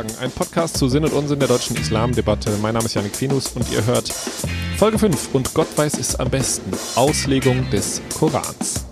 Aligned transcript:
Islamfragen, 0.00 0.16
ein 0.22 0.30
Podcast 0.30 0.78
zu 0.78 0.88
Sinn 0.88 1.04
und 1.04 1.12
Unsinn 1.12 1.38
der 1.38 1.48
deutschen 1.48 1.76
Islamdebatte. 1.76 2.50
Mein 2.62 2.74
Name 2.74 2.86
ist 2.86 2.94
Janik 2.94 3.14
Finus 3.14 3.48
und 3.48 3.70
ihr 3.72 3.84
hört 3.84 4.08
Folge 4.76 4.98
5 4.98 5.34
und 5.34 5.52
Gott 5.54 5.68
weiß 5.76 5.98
es 5.98 6.16
am 6.16 6.30
besten. 6.30 6.70
Auslegung 6.96 7.68
des 7.70 8.00
Korans. 8.18 8.89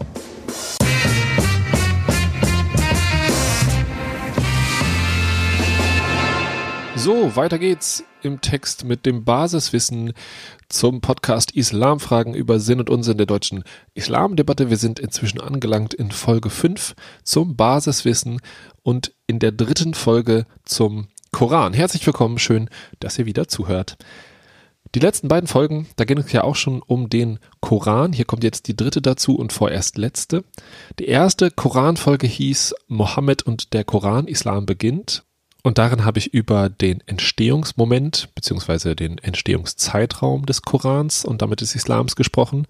So, 6.98 7.36
weiter 7.36 7.60
geht's 7.60 8.02
im 8.22 8.40
Text 8.40 8.84
mit 8.84 9.06
dem 9.06 9.24
Basiswissen 9.24 10.14
zum 10.68 11.00
Podcast 11.00 11.52
Islamfragen 11.52 12.34
über 12.34 12.58
Sinn 12.58 12.80
und 12.80 12.90
Unsinn 12.90 13.16
der 13.16 13.26
deutschen 13.26 13.62
Islamdebatte. 13.94 14.68
Wir 14.68 14.78
sind 14.78 14.98
inzwischen 14.98 15.40
angelangt 15.40 15.94
in 15.94 16.10
Folge 16.10 16.50
5 16.50 16.96
zum 17.22 17.54
Basiswissen 17.54 18.40
und 18.82 19.14
in 19.28 19.38
der 19.38 19.52
dritten 19.52 19.94
Folge 19.94 20.44
zum 20.64 21.06
Koran. 21.30 21.72
Herzlich 21.72 22.04
willkommen, 22.04 22.40
schön, 22.40 22.68
dass 22.98 23.16
ihr 23.16 23.26
wieder 23.26 23.46
zuhört. 23.46 23.96
Die 24.96 25.00
letzten 25.00 25.28
beiden 25.28 25.46
Folgen, 25.46 25.86
da 25.94 26.04
ging 26.04 26.18
es 26.18 26.32
ja 26.32 26.42
auch 26.42 26.56
schon 26.56 26.82
um 26.82 27.08
den 27.08 27.38
Koran. 27.60 28.12
Hier 28.12 28.24
kommt 28.24 28.42
jetzt 28.42 28.66
die 28.66 28.76
dritte 28.76 29.00
dazu 29.00 29.36
und 29.36 29.52
vorerst 29.52 29.98
letzte. 29.98 30.42
Die 30.98 31.06
erste 31.06 31.52
Koranfolge 31.52 32.26
hieß 32.26 32.74
Mohammed 32.88 33.44
und 33.44 33.72
der 33.72 33.84
Koran, 33.84 34.26
Islam 34.26 34.66
beginnt. 34.66 35.22
Und 35.68 35.76
darin 35.76 36.06
habe 36.06 36.18
ich 36.18 36.32
über 36.32 36.70
den 36.70 37.02
Entstehungsmoment 37.06 38.30
bzw. 38.34 38.94
den 38.94 39.18
Entstehungszeitraum 39.18 40.46
des 40.46 40.62
Korans 40.62 41.26
und 41.26 41.42
damit 41.42 41.60
des 41.60 41.74
Islams 41.74 42.16
gesprochen, 42.16 42.66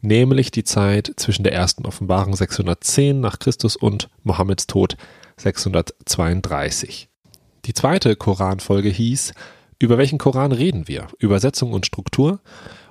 nämlich 0.00 0.50
die 0.50 0.64
Zeit 0.64 1.12
zwischen 1.14 1.44
der 1.44 1.52
ersten 1.52 1.86
Offenbarung 1.86 2.34
610 2.34 3.20
nach 3.20 3.38
Christus 3.38 3.76
und 3.76 4.08
Mohammeds 4.24 4.66
Tod 4.66 4.96
632. 5.36 7.08
Die 7.66 7.72
zweite 7.72 8.16
Koranfolge 8.16 8.88
hieß 8.88 9.32
Über 9.78 9.96
welchen 9.96 10.18
Koran 10.18 10.50
reden 10.50 10.88
wir? 10.88 11.06
Übersetzung 11.20 11.72
und 11.72 11.86
Struktur. 11.86 12.40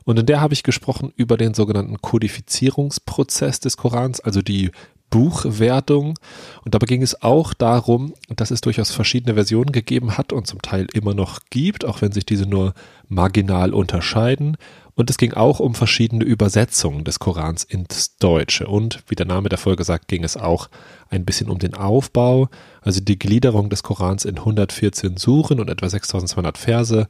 Und 0.05 0.17
in 0.17 0.25
der 0.25 0.39
habe 0.39 0.53
ich 0.53 0.63
gesprochen 0.63 1.11
über 1.17 1.35
den 1.35 1.53
sogenannten 1.53 2.01
Kodifizierungsprozess 2.01 3.59
des 3.59 3.75
Korans, 3.75 4.21
also 4.21 4.41
die 4.41 4.71
Buchwertung. 5.09 6.17
Und 6.63 6.73
dabei 6.73 6.85
ging 6.85 7.01
es 7.01 7.21
auch 7.21 7.53
darum, 7.53 8.13
dass 8.35 8.51
es 8.51 8.61
durchaus 8.61 8.91
verschiedene 8.91 9.35
Versionen 9.35 9.71
gegeben 9.71 10.17
hat 10.17 10.33
und 10.33 10.47
zum 10.47 10.61
Teil 10.61 10.87
immer 10.93 11.13
noch 11.13 11.39
gibt, 11.49 11.85
auch 11.85 12.01
wenn 12.01 12.11
sich 12.11 12.25
diese 12.25 12.45
nur 12.45 12.73
marginal 13.07 13.73
unterscheiden. 13.73 14.57
Und 14.99 15.09
es 15.09 15.17
ging 15.17 15.33
auch 15.33 15.61
um 15.61 15.75
verschiedene 15.75 16.25
Übersetzungen 16.25 17.05
des 17.05 17.19
Korans 17.19 17.63
ins 17.63 18.17
Deutsche. 18.17 18.67
Und 18.67 19.01
wie 19.07 19.15
der 19.15 19.25
Name 19.25 19.47
der 19.47 19.57
Folge 19.57 19.85
sagt, 19.85 20.09
ging 20.09 20.25
es 20.25 20.35
auch 20.35 20.67
ein 21.09 21.23
bisschen 21.23 21.49
um 21.49 21.57
den 21.57 21.73
Aufbau, 21.73 22.49
also 22.81 22.99
die 22.99 23.17
Gliederung 23.17 23.69
des 23.69 23.81
Korans 23.81 24.25
in 24.25 24.37
114 24.37 25.15
Suren 25.15 25.61
und 25.61 25.69
etwa 25.69 25.87
6200 25.87 26.57
Verse, 26.57 27.07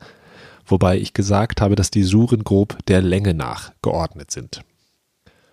wobei 0.68 1.00
ich 1.00 1.14
gesagt 1.14 1.62
habe, 1.62 1.76
dass 1.76 1.90
die 1.90 2.04
Suren 2.04 2.44
grob 2.44 2.78
der 2.86 3.02
Länge 3.02 3.34
nach 3.34 3.72
geordnet 3.82 4.30
sind. 4.30 4.62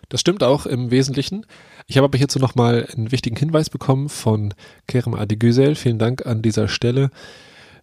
Das 0.08 0.20
stimmt 0.20 0.42
auch 0.42 0.66
im 0.66 0.90
Wesentlichen. 0.90 1.46
Ich 1.86 1.96
habe 1.96 2.04
aber 2.06 2.18
hierzu 2.18 2.38
nochmal 2.38 2.88
einen 2.96 3.12
wichtigen 3.12 3.36
Hinweis 3.36 3.70
bekommen 3.70 4.08
von 4.08 4.54
Kerem 4.86 5.14
Adigüsel. 5.14 5.74
Vielen 5.74 5.98
Dank 5.98 6.26
an 6.26 6.42
dieser 6.42 6.68
Stelle. 6.68 7.10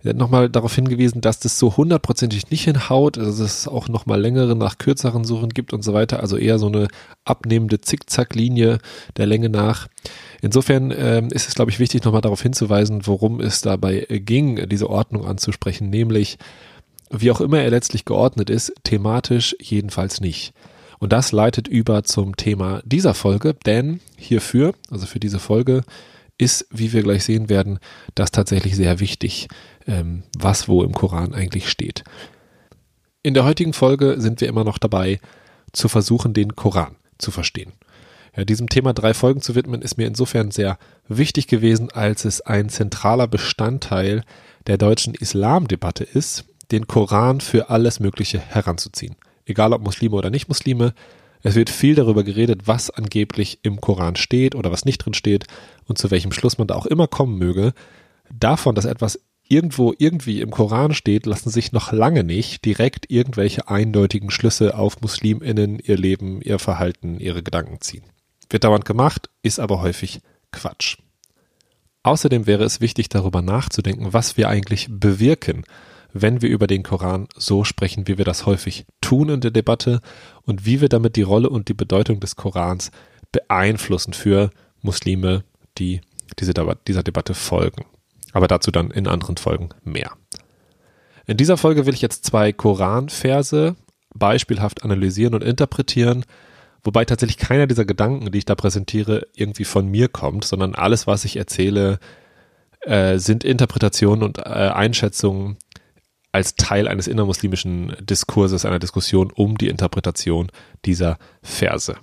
Er 0.03 0.09
hat 0.09 0.17
nochmal 0.17 0.49
darauf 0.49 0.75
hingewiesen, 0.75 1.21
dass 1.21 1.39
das 1.39 1.57
so 1.57 1.77
hundertprozentig 1.77 2.49
nicht 2.49 2.65
hinhaut, 2.65 3.15
dass 3.15 3.39
es 3.39 3.69
auch 3.69 3.87
nochmal 3.87 4.19
längere 4.19 4.53
nach 4.53 4.77
kürzeren 4.77 5.23
Suchen 5.23 5.49
gibt 5.49 5.71
und 5.71 5.81
so 5.81 5.93
weiter, 5.93 6.19
also 6.19 6.35
eher 6.35 6.59
so 6.59 6.67
eine 6.67 6.89
abnehmende 7.23 7.79
Zickzacklinie 7.79 8.79
der 9.15 9.25
Länge 9.25 9.47
nach. 9.47 9.87
Insofern 10.41 10.93
ähm, 10.95 11.29
ist 11.31 11.47
es, 11.47 11.55
glaube 11.55 11.71
ich, 11.71 11.79
wichtig, 11.79 12.03
nochmal 12.03 12.19
darauf 12.19 12.41
hinzuweisen, 12.41 13.07
worum 13.07 13.39
es 13.39 13.61
dabei 13.61 14.05
ging, 14.09 14.67
diese 14.67 14.89
Ordnung 14.89 15.25
anzusprechen, 15.25 15.89
nämlich 15.89 16.37
wie 17.09 17.31
auch 17.31 17.39
immer 17.39 17.59
er 17.59 17.69
letztlich 17.69 18.03
geordnet 18.03 18.49
ist, 18.49 18.73
thematisch 18.83 19.55
jedenfalls 19.61 20.19
nicht. 20.19 20.53
Und 21.03 21.11
das 21.11 21.33
leitet 21.33 21.67
über 21.67 22.05
zum 22.05 22.37
Thema 22.37 22.81
dieser 22.85 23.13
Folge, 23.13 23.57
denn 23.65 23.99
hierfür, 24.15 24.73
also 24.89 25.05
für 25.05 25.19
diese 25.19 25.37
Folge, 25.37 25.83
ist, 26.37 26.65
wie 26.71 26.93
wir 26.93 27.03
gleich 27.03 27.25
sehen 27.25 27.49
werden, 27.49 27.79
das 28.15 28.31
tatsächlich 28.31 28.77
sehr 28.77 29.01
wichtig, 29.01 29.49
ähm, 29.85 30.23
was 30.39 30.69
wo 30.69 30.81
im 30.81 30.93
Koran 30.93 31.33
eigentlich 31.33 31.69
steht. 31.69 32.05
In 33.21 33.33
der 33.33 33.43
heutigen 33.43 33.73
Folge 33.73 34.15
sind 34.21 34.39
wir 34.39 34.47
immer 34.47 34.63
noch 34.63 34.77
dabei, 34.77 35.19
zu 35.73 35.89
versuchen, 35.89 36.33
den 36.33 36.55
Koran 36.55 36.95
zu 37.17 37.31
verstehen. 37.31 37.73
Ja, 38.33 38.45
diesem 38.45 38.69
Thema 38.69 38.93
drei 38.93 39.13
Folgen 39.13 39.41
zu 39.41 39.55
widmen, 39.55 39.81
ist 39.81 39.97
mir 39.97 40.07
insofern 40.07 40.51
sehr 40.51 40.77
wichtig 41.09 41.47
gewesen, 41.47 41.91
als 41.91 42.23
es 42.23 42.39
ein 42.39 42.69
zentraler 42.69 43.27
Bestandteil 43.27 44.23
der 44.67 44.77
deutschen 44.77 45.15
Islamdebatte 45.15 46.05
ist, 46.05 46.45
den 46.71 46.87
Koran 46.87 47.41
für 47.41 47.69
alles 47.69 47.99
Mögliche 47.99 48.39
heranzuziehen 48.39 49.17
egal 49.45 49.73
ob 49.73 49.83
Muslime 49.83 50.15
oder 50.15 50.29
nicht 50.29 50.47
Muslime. 50.47 50.93
Es 51.41 51.55
wird 51.55 51.69
viel 51.69 51.95
darüber 51.95 52.23
geredet, 52.23 52.61
was 52.65 52.89
angeblich 52.89 53.59
im 53.63 53.81
Koran 53.81 54.15
steht 54.15 54.55
oder 54.55 54.71
was 54.71 54.85
nicht 54.85 54.99
drin 54.99 55.13
steht 55.13 55.45
und 55.85 55.97
zu 55.97 56.09
welchem 56.09 56.31
Schluss 56.31 56.57
man 56.57 56.67
da 56.67 56.75
auch 56.75 56.85
immer 56.85 57.07
kommen 57.07 57.37
möge. 57.37 57.73
Davon, 58.31 58.75
dass 58.75 58.85
etwas 58.85 59.19
irgendwo 59.47 59.93
irgendwie 59.97 60.41
im 60.41 60.51
Koran 60.51 60.93
steht, 60.93 61.25
lassen 61.25 61.49
sich 61.49 61.71
noch 61.71 61.91
lange 61.91 62.23
nicht 62.23 62.63
direkt 62.65 63.11
irgendwelche 63.11 63.67
eindeutigen 63.67 64.31
Schlüsse 64.31 64.77
auf 64.77 65.01
Musliminnen, 65.01 65.79
ihr 65.79 65.97
Leben, 65.97 66.41
ihr 66.41 66.59
Verhalten, 66.59 67.19
ihre 67.19 67.43
Gedanken 67.43 67.81
ziehen. 67.81 68.03
Wird 68.49 68.63
dauernd 68.63 68.85
gemacht, 68.85 69.29
ist 69.41 69.59
aber 69.59 69.81
häufig 69.81 70.21
Quatsch. 70.51 70.97
Außerdem 72.03 72.47
wäre 72.47 72.63
es 72.63 72.81
wichtig, 72.81 73.09
darüber 73.09 73.41
nachzudenken, 73.41 74.13
was 74.13 74.37
wir 74.37 74.49
eigentlich 74.49 74.87
bewirken, 74.89 75.63
wenn 76.13 76.41
wir 76.41 76.49
über 76.49 76.67
den 76.67 76.83
Koran 76.83 77.27
so 77.35 77.63
sprechen, 77.63 78.07
wie 78.07 78.17
wir 78.17 78.25
das 78.25 78.45
häufig 78.45 78.85
tun 79.01 79.29
in 79.29 79.41
der 79.41 79.51
Debatte 79.51 80.01
und 80.43 80.65
wie 80.65 80.79
wir 80.79 80.89
damit 80.89 81.15
die 81.15 81.23
Rolle 81.23 81.49
und 81.49 81.67
die 81.69 81.73
Bedeutung 81.73 82.19
des 82.19 82.35
Korans 82.35 82.91
beeinflussen 83.31 84.13
für 84.13 84.51
Muslime, 84.81 85.43
die 85.77 86.01
diese, 86.39 86.53
dieser 86.87 87.03
Debatte 87.03 87.33
folgen. 87.33 87.85
Aber 88.31 88.47
dazu 88.47 88.71
dann 88.71 88.91
in 88.91 89.07
anderen 89.07 89.37
Folgen 89.37 89.69
mehr. 89.83 90.11
In 91.25 91.37
dieser 91.37 91.57
Folge 91.57 91.85
will 91.85 91.93
ich 91.93 92.01
jetzt 92.01 92.25
zwei 92.25 92.53
Koranverse 92.53 93.75
beispielhaft 94.13 94.83
analysieren 94.83 95.33
und 95.33 95.43
interpretieren, 95.43 96.25
wobei 96.83 97.05
tatsächlich 97.05 97.37
keiner 97.37 97.65
dieser 97.65 97.85
Gedanken, 97.85 98.31
die 98.31 98.39
ich 98.39 98.45
da 98.45 98.55
präsentiere, 98.55 99.27
irgendwie 99.33 99.65
von 99.65 99.87
mir 99.87 100.09
kommt, 100.09 100.45
sondern 100.45 100.75
alles, 100.75 101.07
was 101.07 101.25
ich 101.25 101.37
erzähle, 101.37 101.99
äh, 102.81 103.17
sind 103.17 103.43
Interpretationen 103.43 104.23
und 104.23 104.39
äh, 104.39 104.41
Einschätzungen 104.41 105.57
als 106.33 106.55
Teil 106.55 106.87
eines 106.87 107.07
innermuslimischen 107.07 107.95
Diskurses, 108.01 108.65
einer 108.65 108.79
Diskussion 108.79 109.31
um 109.33 109.57
die 109.57 109.69
Interpretation 109.69 110.51
dieser 110.83 111.17
Verse. 111.41 111.95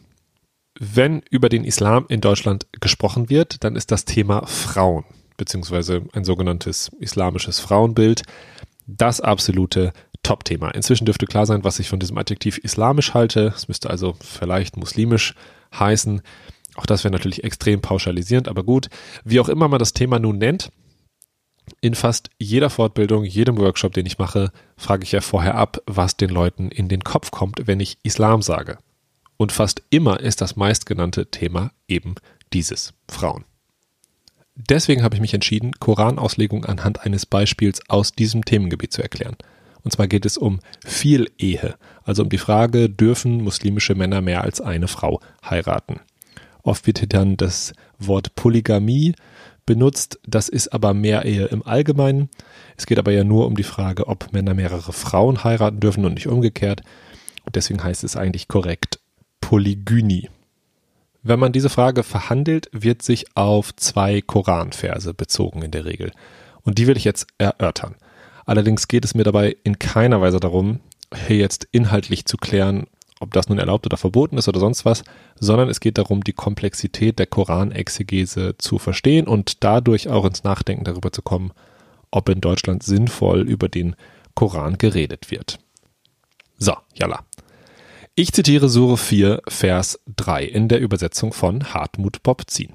Wenn 0.79 1.23
über 1.31 1.49
den 1.49 1.65
Islam 1.65 2.07
in 2.09 2.23
Deutschland 2.23 2.67
gesprochen 2.81 3.29
wird, 3.29 3.65
dann 3.65 3.77
ist 3.77 3.91
das 3.91 4.07
Thema 4.07 4.47
Frauen, 4.47 5.05
beziehungsweise 5.37 6.05
ein 6.13 6.25
sogenanntes 6.25 6.91
islamisches 7.01 7.59
Frauenbild, 7.59 8.23
das 8.87 9.21
absolute 9.21 9.93
Top-Thema. 10.23 10.71
Inzwischen 10.71 11.07
dürfte 11.07 11.27
klar 11.27 11.47
sein, 11.47 11.65
was 11.65 11.79
ich 11.81 11.89
von 11.89 11.99
diesem 11.99 12.17
Adjektiv 12.17 12.59
islamisch 12.59 13.15
halte. 13.15 13.53
Es 13.57 13.69
müsste 13.69 13.91
also 13.91 14.15
vielleicht 14.21 14.77
muslimisch 14.77 15.35
heißen. 15.75 16.23
Auch 16.77 16.87
das 16.87 17.05
wäre 17.05 17.13
natürlich 17.13 17.43
extrem 17.43 17.81
pauschalisierend, 17.81 18.47
aber 18.49 18.63
gut. 18.63 18.89
Wie 19.25 19.41
auch 19.41 19.49
immer 19.49 19.69
man 19.69 19.79
das 19.79 19.93
Thema 19.93 20.19
nun 20.19 20.39
nennt, 20.39 20.71
in 21.81 21.95
fast 21.95 22.31
jeder 22.39 22.71
Fortbildung, 22.71 23.25
jedem 23.25 23.59
Workshop, 23.59 23.93
den 23.93 24.07
ich 24.07 24.19
mache, 24.19 24.53
frage 24.77 25.05
ich 25.05 25.13
ja 25.13 25.21
vorher 25.21 25.55
ab, 25.55 25.79
was 25.87 26.17
den 26.17 26.31
Leuten 26.31 26.69
in 26.71 26.89
den 26.89 27.05
Kopf 27.05 27.31
kommt, 27.31 27.67
wenn 27.67 27.81
ich 27.81 27.99
Islam 28.03 28.43
sage. 28.43 28.79
Und 29.37 29.53
fast 29.53 29.83
immer 29.91 30.21
ist 30.21 30.41
das 30.41 30.57
meistgenannte 30.57 31.31
Thema 31.31 31.73
eben 31.89 32.17
dieses 32.53 32.93
Frauen. 33.09 33.45
Deswegen 34.55 35.03
habe 35.03 35.15
ich 35.15 35.21
mich 35.21 35.33
entschieden, 35.33 35.73
Koranauslegung 35.73 36.67
anhand 36.67 37.01
eines 37.01 37.25
Beispiels 37.25 37.81
aus 37.89 38.13
diesem 38.13 38.45
Themengebiet 38.45 38.93
zu 38.93 39.03
erklären. 39.03 39.37
Und 39.83 39.93
zwar 39.93 40.09
geht 40.09 40.27
es 40.27 40.37
um 40.37 40.61
Vielehe, 40.85 41.77
also 42.03 42.23
um 42.23 42.29
die 42.29 42.37
Frage, 42.37 42.91
dürfen 42.91 43.43
muslimische 43.43 43.95
Männer 43.95 44.21
mehr 44.21 44.43
als 44.43 44.61
eine 44.61 44.89
Frau 44.89 45.21
heiraten? 45.49 46.01
Oft 46.63 46.87
wird 46.87 47.15
dann 47.15 47.39
das 47.39 47.73
Wort 47.99 48.35
Polygamie 48.35 49.15
benutzt. 49.67 50.19
Das 50.27 50.49
ist 50.49 50.69
aber 50.69 50.95
mehr 50.95 51.25
Ehe 51.25 51.47
im 51.47 51.67
Allgemeinen. 51.67 52.29
Es 52.77 52.87
geht 52.87 52.99
aber 52.99 53.13
ja 53.13 53.25
nur 53.25 53.47
um 53.47 53.57
die 53.57 53.63
Frage, 53.63 54.09
ob 54.09 54.33
Männer 54.33 54.55
mehrere 54.55 54.93
Frauen 54.93 55.45
heiraten 55.45 55.81
dürfen 55.81 56.05
und 56.05 56.15
nicht 56.15 56.29
umgekehrt. 56.29 56.83
Und 57.45 57.57
deswegen 57.57 57.83
heißt 57.83 58.05
es 58.05 58.17
eigentlich 58.17 58.49
korrekt 58.49 59.01
Polygynie. 59.41 60.29
Wenn 61.23 61.39
man 61.39 61.53
diese 61.53 61.69
Frage 61.69 62.03
verhandelt, 62.03 62.69
wird 62.73 63.03
sich 63.03 63.37
auf 63.37 63.75
zwei 63.77 64.23
Koranverse 64.23 65.13
bezogen 65.13 65.63
in 65.63 65.71
der 65.71 65.85
Regel. 65.85 66.13
Und 66.63 66.79
die 66.79 66.87
will 66.87 66.97
ich 66.97 67.05
jetzt 67.05 67.27
erörtern. 67.39 67.97
Allerdings 68.47 68.89
geht 68.89 69.05
es 69.05 69.15
mir 69.15 69.25
dabei 69.25 69.57
in 69.65 69.79
keiner 69.79 70.21
Weise 70.21 70.41
darum, 70.41 70.81
hier 71.27 71.37
jetzt 71.37 71.69
inhaltlich 71.73 72.25
zu 72.25 72.37
klären, 72.37 72.87
ob 73.21 73.33
das 73.33 73.49
nun 73.49 73.59
erlaubt 73.59 73.87
oder 73.87 73.97
verboten 73.97 74.39
ist 74.39 74.49
oder 74.49 74.59
sonst 74.59 74.85
was, 74.85 75.05
sondern 75.39 75.69
es 75.69 75.81
geht 75.81 75.99
darum, 75.99 76.25
die 76.25 76.33
Komplexität 76.33 77.19
der 77.19 77.27
Koranexegese 77.27 78.57
zu 78.59 78.79
verstehen 78.79 79.29
und 79.29 79.63
dadurch 79.63 80.09
auch 80.09 80.25
ins 80.25 80.43
Nachdenken 80.43 80.85
darüber 80.85 81.13
zu 81.13 81.23
kommen, 81.23 81.53
ob 82.11 82.29
in 82.29 82.41
Deutschland 82.41 82.83
sinnvoll 82.83 83.43
über 83.43 83.69
den 83.69 83.95
Koran 84.35 84.79
geredet 84.79 85.31
wird. 85.31 85.59
So, 86.57 86.75
yalla. 86.95 87.25
Ich 88.15 88.33
zitiere 88.33 88.69
Sure 88.69 88.97
4, 88.97 89.43
Vers 89.49 90.01
3 90.17 90.45
in 90.45 90.69
der 90.69 90.81
Übersetzung 90.81 91.33
von 91.33 91.73
Hartmut 91.73 92.23
Popzin. 92.23 92.73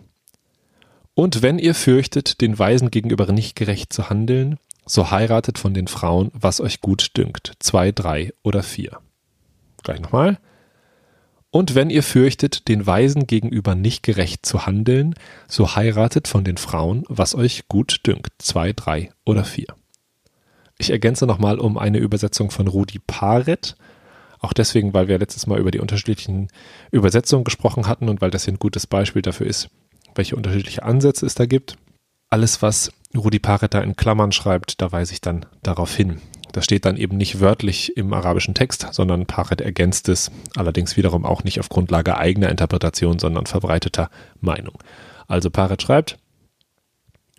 Und 1.14 1.42
wenn 1.42 1.60
ihr 1.60 1.76
fürchtet, 1.76 2.42
den 2.42 2.58
Weisen 2.58 2.92
gegenüber 2.92 3.32
nicht 3.32 3.56
gerecht 3.56 3.94
zu 3.94 4.10
handeln, 4.10 4.58
so 4.86 5.12
heiratet 5.12 5.58
von 5.58 5.74
den 5.74 5.88
Frauen, 5.88 6.30
was 6.34 6.62
euch 6.62 6.82
gut 6.82 7.18
dünkt. 7.18 7.54
Zwei, 7.60 7.92
drei 7.92 8.34
oder 8.44 8.64
vier. 8.64 9.00
Gleich 9.86 10.02
nochmal. 10.02 10.40
Und 11.52 11.74
wenn 11.74 11.90
ihr 11.90 12.04
fürchtet, 12.04 12.68
den 12.68 12.86
Weisen 12.86 13.28
gegenüber 13.28 13.76
nicht 13.76 14.04
gerecht 14.04 14.46
zu 14.46 14.66
handeln, 14.66 15.16
so 15.48 15.76
heiratet 15.76 16.28
von 16.28 16.44
den 16.44 16.58
Frauen, 16.58 17.06
was 17.08 17.34
euch 17.34 17.70
gut 17.70 18.02
dünkt. 18.06 18.34
Zwei, 18.40 18.74
drei 18.74 19.12
oder 19.24 19.46
vier. 19.46 19.68
Ich 20.78 20.90
ergänze 20.90 21.26
nochmal 21.26 21.60
um 21.60 21.78
eine 21.78 22.00
Übersetzung 22.00 22.52
von 22.52 22.68
Rudi 22.68 23.00
Paret. 23.00 23.78
Auch 24.40 24.52
deswegen, 24.52 24.94
weil 24.94 25.08
wir 25.08 25.20
letztes 25.20 25.48
Mal 25.48 25.60
über 25.60 25.72
die 25.72 25.80
unterschiedlichen 25.80 26.50
Übersetzungen 26.92 27.46
gesprochen 27.46 27.88
hatten 27.88 28.10
und 28.10 28.20
weil 28.20 28.32
das 28.32 28.44
hier 28.44 28.54
ein 28.54 28.60
gutes 28.60 28.88
Beispiel 28.88 29.22
dafür 29.22 29.48
ist, 29.48 29.70
welche 30.16 30.36
unterschiedliche 30.36 30.84
Ansätze 30.84 31.26
es 31.26 31.36
da 31.36 31.46
gibt. 31.46 31.78
Alles, 32.30 32.62
was 32.62 32.92
Rudi 33.16 33.40
Paret 33.40 33.74
da 33.74 33.82
in 33.82 33.96
Klammern 33.96 34.34
schreibt, 34.34 34.82
da 34.82 34.92
weise 34.92 35.14
ich 35.14 35.22
dann 35.22 35.46
darauf 35.64 35.96
hin. 35.96 36.22
Das 36.56 36.64
steht 36.64 36.86
dann 36.86 36.96
eben 36.96 37.18
nicht 37.18 37.42
wörtlich 37.42 37.98
im 37.98 38.14
arabischen 38.14 38.54
Text, 38.54 38.88
sondern 38.92 39.26
Paret 39.26 39.60
ergänzt 39.60 40.08
es, 40.08 40.32
allerdings 40.56 40.96
wiederum 40.96 41.26
auch 41.26 41.44
nicht 41.44 41.60
auf 41.60 41.68
Grundlage 41.68 42.18
eigener 42.18 42.48
Interpretation, 42.48 43.20
sondern 43.20 43.46
verbreiteter 43.46 44.10
Meinung. 44.40 44.76
Also 45.28 45.50
Paret 45.50 45.82
schreibt, 45.82 46.18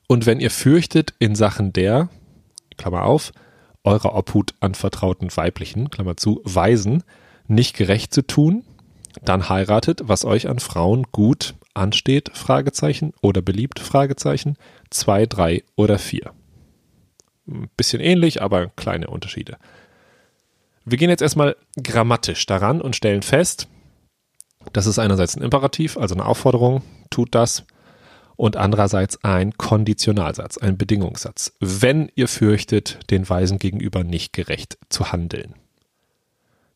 und 0.06 0.26
wenn 0.26 0.38
ihr 0.38 0.50
fürchtet 0.50 1.14
in 1.18 1.34
Sachen 1.34 1.72
der, 1.72 2.10
Klammer 2.76 3.04
auf, 3.04 3.32
eurer 3.84 4.14
Obhut 4.14 4.52
anvertrauten 4.60 5.34
weiblichen, 5.34 5.88
Klammer 5.88 6.18
zu, 6.18 6.42
Weisen, 6.44 7.02
nicht 7.48 7.74
gerecht 7.74 8.12
zu 8.12 8.20
tun, 8.20 8.64
dann 9.24 9.48
heiratet, 9.48 10.02
was 10.04 10.26
euch 10.26 10.46
an 10.46 10.58
Frauen 10.58 11.04
gut 11.10 11.54
ansteht, 11.72 12.32
Fragezeichen, 12.34 13.14
oder 13.22 13.40
beliebt, 13.40 13.78
Fragezeichen, 13.78 14.58
zwei, 14.90 15.24
drei 15.24 15.64
oder 15.74 15.98
vier. 15.98 16.34
Ein 17.48 17.68
bisschen 17.76 18.00
ähnlich, 18.00 18.42
aber 18.42 18.68
kleine 18.68 19.08
Unterschiede. 19.08 19.56
Wir 20.84 20.98
gehen 20.98 21.10
jetzt 21.10 21.22
erstmal 21.22 21.56
grammatisch 21.82 22.46
daran 22.46 22.80
und 22.80 22.96
stellen 22.96 23.22
fest, 23.22 23.68
das 24.72 24.86
ist 24.86 24.98
einerseits 24.98 25.36
ein 25.36 25.42
Imperativ, 25.42 25.96
also 25.96 26.14
eine 26.14 26.26
Aufforderung, 26.26 26.82
tut 27.10 27.34
das, 27.34 27.64
und 28.36 28.56
andererseits 28.56 29.22
ein 29.24 29.56
Konditionalsatz, 29.56 30.58
ein 30.58 30.76
Bedingungssatz. 30.76 31.52
Wenn 31.60 32.10
ihr 32.14 32.28
fürchtet, 32.28 32.98
den 33.10 33.28
Weisen 33.28 33.58
gegenüber 33.58 34.04
nicht 34.04 34.32
gerecht 34.32 34.78
zu 34.88 35.10
handeln. 35.10 35.54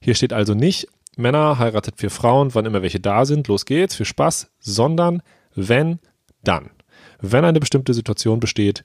Hier 0.00 0.14
steht 0.14 0.32
also 0.32 0.55
nicht, 0.55 0.88
Männer 1.16 1.58
heiratet 1.58 1.96
vier 1.99 2.11
Frauen, 2.11 2.55
wann 2.55 2.64
immer 2.64 2.82
welche 2.82 3.00
da 3.00 3.26
sind, 3.26 3.49
los 3.49 3.66
geht's, 3.66 3.94
für 3.94 4.06
Spaß, 4.06 4.50
sondern 4.58 5.23
wenn, 5.55 5.99
dann. 6.43 6.70
Wenn 7.20 7.44
eine 7.44 7.61
bestimmte 7.61 7.93
Situation 7.93 8.40
besteht, 8.40 8.82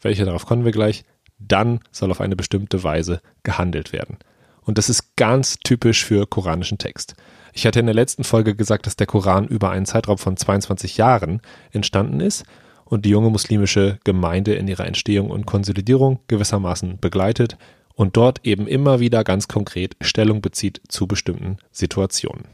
welche 0.00 0.24
darauf 0.24 0.46
kommen 0.46 0.64
wir 0.64 0.72
gleich, 0.72 1.04
dann 1.38 1.80
soll 1.92 2.10
auf 2.10 2.20
eine 2.20 2.36
bestimmte 2.36 2.82
Weise 2.82 3.20
gehandelt 3.42 3.92
werden. 3.92 4.18
Und 4.62 4.76
das 4.78 4.88
ist 4.88 5.16
ganz 5.16 5.58
typisch 5.60 6.04
für 6.04 6.26
koranischen 6.26 6.78
Text. 6.78 7.14
Ich 7.54 7.66
hatte 7.66 7.80
in 7.80 7.86
der 7.86 7.94
letzten 7.94 8.24
Folge 8.24 8.54
gesagt, 8.54 8.86
dass 8.86 8.96
der 8.96 9.06
Koran 9.06 9.46
über 9.46 9.70
einen 9.70 9.86
Zeitraum 9.86 10.18
von 10.18 10.36
22 10.36 10.98
Jahren 10.98 11.40
entstanden 11.72 12.20
ist 12.20 12.44
und 12.84 13.04
die 13.04 13.10
junge 13.10 13.30
muslimische 13.30 13.98
Gemeinde 14.04 14.54
in 14.54 14.68
ihrer 14.68 14.86
Entstehung 14.86 15.30
und 15.30 15.46
Konsolidierung 15.46 16.20
gewissermaßen 16.28 16.98
begleitet 16.98 17.56
und 17.94 18.16
dort 18.16 18.46
eben 18.46 18.66
immer 18.66 19.00
wieder 19.00 19.24
ganz 19.24 19.48
konkret 19.48 19.96
Stellung 20.00 20.40
bezieht 20.40 20.80
zu 20.88 21.06
bestimmten 21.06 21.56
Situationen. 21.72 22.44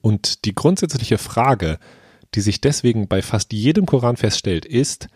Und 0.00 0.44
die 0.44 0.54
grundsätzliche 0.54 1.18
Frage, 1.18 1.78
die 2.34 2.40
sich 2.40 2.60
deswegen 2.60 3.08
bei 3.08 3.22
fast 3.22 3.52
jedem 3.52 3.86
Koran 3.86 4.16
feststellt, 4.16 4.64
ist, 4.64 5.08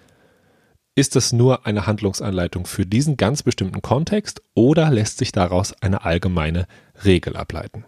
ist 0.97 1.15
das 1.15 1.33
nur 1.33 1.67
eine 1.67 1.87
Handlungsanleitung 1.87 2.67
für 2.67 2.87
diesen 2.87 3.19
ganz 3.19 3.43
bestimmten 3.43 3.83
Kontext 3.83 4.43
oder 4.55 4.91
lässt 4.91 5.19
sich 5.19 5.31
daraus 5.31 5.75
eine 5.83 6.05
allgemeine 6.05 6.67
Regel 7.05 7.37
ableiten? 7.37 7.85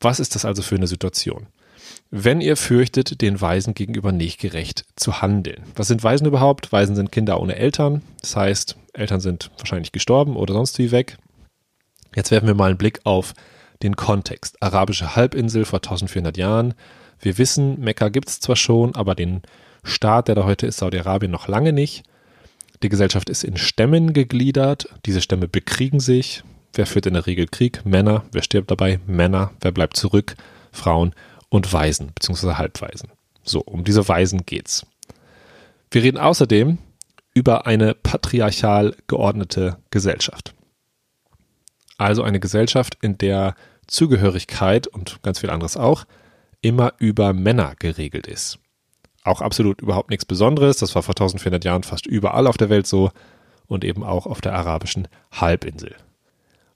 Was 0.00 0.20
ist 0.20 0.34
das 0.34 0.46
also 0.46 0.62
für 0.62 0.74
eine 0.74 0.86
Situation? 0.86 1.48
Wenn 2.10 2.40
ihr 2.40 2.56
fürchtet, 2.56 3.20
den 3.20 3.40
Weisen 3.40 3.74
gegenüber 3.74 4.10
nicht 4.10 4.40
gerecht 4.40 4.86
zu 4.96 5.20
handeln. 5.20 5.64
Was 5.74 5.88
sind 5.88 6.02
Waisen 6.02 6.26
überhaupt? 6.26 6.72
Waisen 6.72 6.96
sind 6.96 7.12
Kinder 7.12 7.40
ohne 7.40 7.56
Eltern. 7.56 8.02
Das 8.22 8.34
heißt, 8.34 8.76
Eltern 8.94 9.20
sind 9.20 9.50
wahrscheinlich 9.58 9.92
gestorben 9.92 10.34
oder 10.34 10.54
sonst 10.54 10.78
wie 10.78 10.92
weg. 10.92 11.18
Jetzt 12.14 12.30
werfen 12.30 12.46
wir 12.46 12.54
mal 12.54 12.70
einen 12.70 12.78
Blick 12.78 13.00
auf 13.04 13.34
den 13.82 13.96
Kontext. 13.96 14.62
Arabische 14.62 15.14
Halbinsel 15.14 15.66
vor 15.66 15.80
1400 15.80 16.38
Jahren. 16.38 16.74
Wir 17.20 17.36
wissen, 17.36 17.80
Mekka 17.80 18.08
gibt 18.08 18.28
es 18.30 18.40
zwar 18.40 18.56
schon, 18.56 18.94
aber 18.94 19.14
den 19.14 19.42
Staat, 19.86 20.26
der 20.26 20.34
da 20.34 20.44
heute 20.44 20.66
ist, 20.66 20.78
Saudi-Arabien, 20.78 21.30
noch 21.30 21.46
lange 21.46 21.72
nicht. 21.72 22.02
Die 22.82 22.88
Gesellschaft 22.88 23.30
ist 23.30 23.44
in 23.44 23.56
Stämmen 23.56 24.12
gegliedert. 24.12 24.88
Diese 25.06 25.20
Stämme 25.20 25.46
bekriegen 25.46 26.00
sich. 26.00 26.42
Wer 26.74 26.86
führt 26.86 27.06
in 27.06 27.14
der 27.14 27.26
Regel 27.26 27.46
Krieg? 27.46 27.86
Männer. 27.86 28.24
Wer 28.32 28.42
stirbt 28.42 28.70
dabei? 28.70 28.98
Männer. 29.06 29.52
Wer 29.60 29.70
bleibt 29.70 29.96
zurück? 29.96 30.34
Frauen 30.72 31.14
und 31.50 31.72
Waisen 31.72 32.10
bzw. 32.12 32.54
Halbwaisen. 32.54 33.10
So, 33.44 33.60
um 33.60 33.84
diese 33.84 34.08
Waisen 34.08 34.44
geht's. 34.44 34.84
Wir 35.92 36.02
reden 36.02 36.18
außerdem 36.18 36.78
über 37.32 37.66
eine 37.66 37.94
patriarchal 37.94 38.96
geordnete 39.06 39.78
Gesellschaft. 39.90 40.52
Also 41.96 42.24
eine 42.24 42.40
Gesellschaft, 42.40 42.98
in 43.00 43.18
der 43.18 43.54
Zugehörigkeit 43.86 44.88
und 44.88 45.22
ganz 45.22 45.38
viel 45.38 45.50
anderes 45.50 45.76
auch 45.76 46.06
immer 46.60 46.94
über 46.98 47.32
Männer 47.32 47.74
geregelt 47.78 48.26
ist 48.26 48.58
auch 49.26 49.40
absolut 49.40 49.80
überhaupt 49.80 50.10
nichts 50.10 50.24
Besonderes. 50.24 50.78
Das 50.78 50.94
war 50.94 51.02
vor 51.02 51.12
1400 51.12 51.64
Jahren 51.64 51.82
fast 51.82 52.06
überall 52.06 52.46
auf 52.46 52.56
der 52.56 52.70
Welt 52.70 52.86
so 52.86 53.10
und 53.66 53.84
eben 53.84 54.04
auch 54.04 54.26
auf 54.26 54.40
der 54.40 54.54
arabischen 54.54 55.08
Halbinsel. 55.32 55.94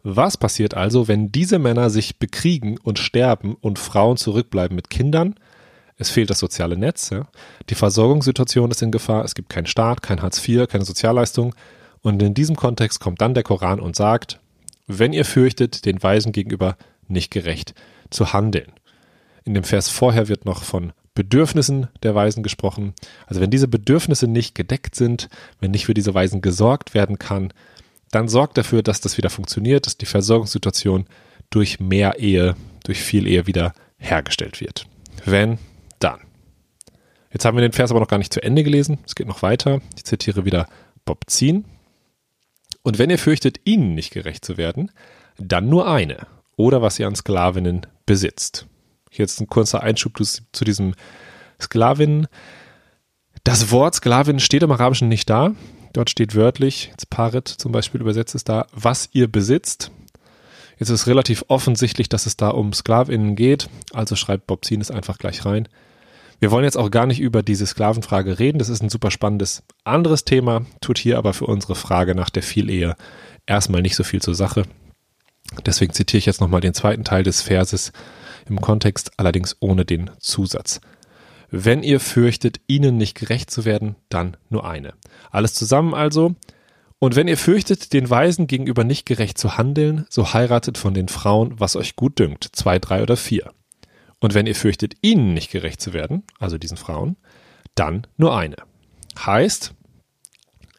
Was 0.03 0.37
passiert 0.37 0.75
also, 0.75 1.09
wenn 1.09 1.31
diese 1.31 1.59
Männer 1.59 1.91
sich 1.91 2.19
bekriegen 2.19 2.79
und 2.79 2.99
sterben 2.99 3.55
und 3.61 3.79
Frauen 3.79 4.17
zurückbleiben 4.17 4.75
mit 4.75 4.89
Kindern? 4.89 5.35
Es 5.99 6.09
fehlt 6.09 6.31
das 6.31 6.39
soziale 6.39 6.79
Netz. 6.79 7.11
Ja? 7.11 7.27
Die 7.69 7.75
Versorgungssituation 7.75 8.71
ist 8.71 8.81
in 8.81 8.91
Gefahr. 8.91 9.25
Es 9.25 9.35
gibt 9.35 9.51
keinen 9.51 9.67
Staat, 9.67 10.01
kein 10.01 10.23
Hartz 10.23 10.47
IV, 10.47 10.67
keine 10.69 10.85
Sozialleistung. 10.85 11.55
Und 12.01 12.23
in 12.23 12.33
diesem 12.33 12.57
Kontext 12.57 13.01
kommt 13.01 13.21
dann 13.21 13.35
der 13.35 13.43
Koran 13.43 13.79
und 13.79 13.95
sagt, 13.95 14.41
wenn 14.87 15.13
ihr 15.13 15.27
fürchtet, 15.27 15.85
den 15.85 16.03
Weisen 16.03 16.33
gegenüber 16.33 16.77
nicht 17.07 17.31
gerecht 17.31 17.75
zu 18.09 18.33
handeln. 18.33 18.73
In 19.45 19.53
dem 19.53 19.65
Vers 19.65 19.91
vorher 19.91 20.29
wird 20.29 20.47
noch 20.47 20.63
von 20.63 20.93
Bedürfnissen 21.15 21.89
der 22.03 22.15
Weisen 22.15 22.43
gesprochen. 22.43 22.95
Also 23.27 23.41
wenn 23.41 23.51
diese 23.51 23.69
Bedürfnisse 23.69 24.29
nicht 24.29 24.55
gedeckt 24.55 24.95
sind, 24.95 25.29
wenn 25.59 25.73
nicht 25.73 25.87
für 25.87 25.95
diese 25.95 26.15
Weisen 26.15 26.41
gesorgt 26.41 26.95
werden 26.95 27.19
kann, 27.19 27.53
dann 28.11 28.29
sorgt 28.29 28.59
dafür, 28.59 28.83
dass 28.83 29.01
das 29.01 29.17
wieder 29.17 29.31
funktioniert, 29.31 29.87
dass 29.87 29.97
die 29.97 30.07
Versorgungssituation 30.07 31.07
durch 31.51 31.81
mehr 31.81 32.19
Ehe, 32.19 32.57
durch 32.85 33.01
viel 33.03 33.27
Ehe 33.27 33.47
wieder 33.47 33.73
hergestellt 33.99 34.61
wird. 34.61 34.87
Wenn, 35.25 35.59
dann. 35.99 36.21
Jetzt 37.33 37.45
haben 37.45 37.57
wir 37.57 37.63
den 37.63 37.73
Vers 37.73 37.91
aber 37.91 38.01
noch 38.01 38.09
gar 38.09 38.19
nicht 38.19 38.33
zu 38.33 38.43
Ende 38.43 38.65
gelesen. 38.65 38.99
Es 39.07 39.15
geht 39.15 39.29
noch 39.29 39.43
weiter. 39.43 39.81
Ich 39.97 40.05
zitiere 40.05 40.45
wieder 40.45 40.69
Bob 41.05 41.25
Zien. 41.29 41.65
Und 42.83 42.99
wenn 42.99 43.11
ihr 43.11 43.19
fürchtet, 43.19 43.61
ihnen 43.65 43.95
nicht 43.95 44.13
gerecht 44.13 44.45
zu 44.45 44.57
werden, 44.57 44.91
dann 45.39 45.69
nur 45.69 45.89
eine 45.89 46.27
oder 46.57 46.83
was 46.83 46.99
ihr 46.99 47.07
an 47.07 47.15
Sklavinnen 47.15 47.87
besitzt. 48.07 48.67
Jetzt 49.11 49.41
ein 49.41 49.49
kurzer 49.49 49.83
Einschub 49.83 50.19
zu 50.25 50.65
diesem 50.65 50.95
Sklavin. 51.61 52.27
Das 53.45 53.71
Wort 53.71 53.95
Sklavin 53.95 54.41
steht 54.41 54.63
im 54.63 54.73
Arabischen 54.73 55.09
nicht 55.09 55.29
da. 55.29 55.53
Dort 55.93 56.11
steht 56.11 56.35
wörtlich, 56.37 56.89
jetzt 56.91 57.11
Parit 57.11 57.49
zum 57.49 57.73
Beispiel 57.73 58.01
übersetzt 58.01 58.35
es 58.35 58.45
da, 58.45 58.67
was 58.73 59.09
ihr 59.13 59.27
besitzt. 59.27 59.91
Jetzt 60.79 60.91
ist 60.91 61.07
relativ 61.07 61.45
offensichtlich, 61.49 62.09
dass 62.09 62.27
es 62.27 62.37
da 62.37 62.49
um 62.49 62.73
Sklavinnen 62.73 63.37
geht, 63.37 63.69
also 63.93 64.17
schreibt 64.17 64.47
Bob 64.47 64.65
Zin 64.65 64.81
es 64.81 64.91
einfach 64.91 65.19
gleich 65.19 65.45
rein. 65.45 65.69
Wir 66.39 66.51
wollen 66.51 66.65
jetzt 66.65 66.79
auch 66.79 66.91
gar 66.91 67.07
nicht 67.07 67.21
über 67.21 67.43
diese 67.43 67.67
Sklavenfrage 67.67 68.39
reden, 68.39 68.59
das 68.59 68.71
ist 68.71 68.83
ein 68.83 68.89
super 68.89 69.11
spannendes 69.11 69.63
anderes 69.85 70.25
Thema, 70.25 70.65
tut 70.81 70.97
hier 70.97 71.19
aber 71.19 71.35
für 71.35 71.47
unsere 71.47 71.75
Frage 71.75 72.15
nach 72.15 72.31
der 72.31 72.43
Vielehe 72.43 72.95
erstmal 73.45 73.83
nicht 73.83 73.97
so 73.97 74.05
viel 74.05 74.23
zur 74.23 74.35
Sache. 74.35 74.63
Deswegen 75.67 75.93
zitiere 75.93 76.19
ich 76.19 76.27
jetzt 76.27 76.41
nochmal 76.41 76.63
den 76.63 76.73
zweiten 76.73 77.05
Teil 77.05 77.25
des 77.25 77.43
Verses, 77.43 77.93
im 78.51 78.61
Kontext 78.61 79.13
allerdings 79.17 79.57
ohne 79.61 79.85
den 79.85 80.11
Zusatz. 80.19 80.81
Wenn 81.51 81.83
ihr 81.83 82.01
fürchtet, 82.01 82.61
ihnen 82.67 82.97
nicht 82.97 83.17
gerecht 83.17 83.51
zu 83.51 83.65
werden, 83.65 83.97
dann 84.09 84.37
nur 84.51 84.69
eine. 84.69 84.95
Alles 85.31 85.55
zusammen 85.55 85.95
also. 85.95 86.35
Und 86.99 87.17
wenn 87.17 87.29
ihr 87.29 87.39
fürchtet, 87.39 87.93
den 87.93 88.11
Weisen 88.11 88.47
gegenüber 88.47 88.85
nicht 88.85 89.07
gerecht 89.07 89.39
zu 89.39 89.57
handeln, 89.57 90.07
so 90.11 90.33
heiratet 90.33 90.79
von 90.79 90.95
den 90.95 91.09
Frauen, 91.09 91.59
was 91.59 91.75
euch 91.75 91.97
gut 91.97 92.19
dünkt, 92.19 92.51
zwei, 92.53 92.79
drei 92.79 93.03
oder 93.03 93.17
vier. 93.17 93.53
Und 94.21 94.35
wenn 94.35 94.47
ihr 94.47 94.55
fürchtet, 94.55 94.95
ihnen 95.01 95.33
nicht 95.33 95.51
gerecht 95.51 95.81
zu 95.81 95.93
werden, 95.93 96.25
also 96.39 96.59
diesen 96.59 96.77
Frauen, 96.77 97.17
dann 97.75 98.07
nur 98.17 98.37
eine. 98.37 98.57
Heißt, 99.19 99.75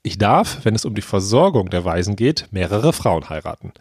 Ich 0.04 0.18
darf, 0.18 0.63
wenn 0.63 0.74
es 0.74 0.86
um 0.86 0.96
die 0.96 1.01
Versorgung 1.01 1.70
der 1.70 1.86
Waisen 1.86 2.16
geht, 2.16 2.48
mehrere 2.51 2.92
Frauen 2.92 3.30
heiraten. 3.30 3.72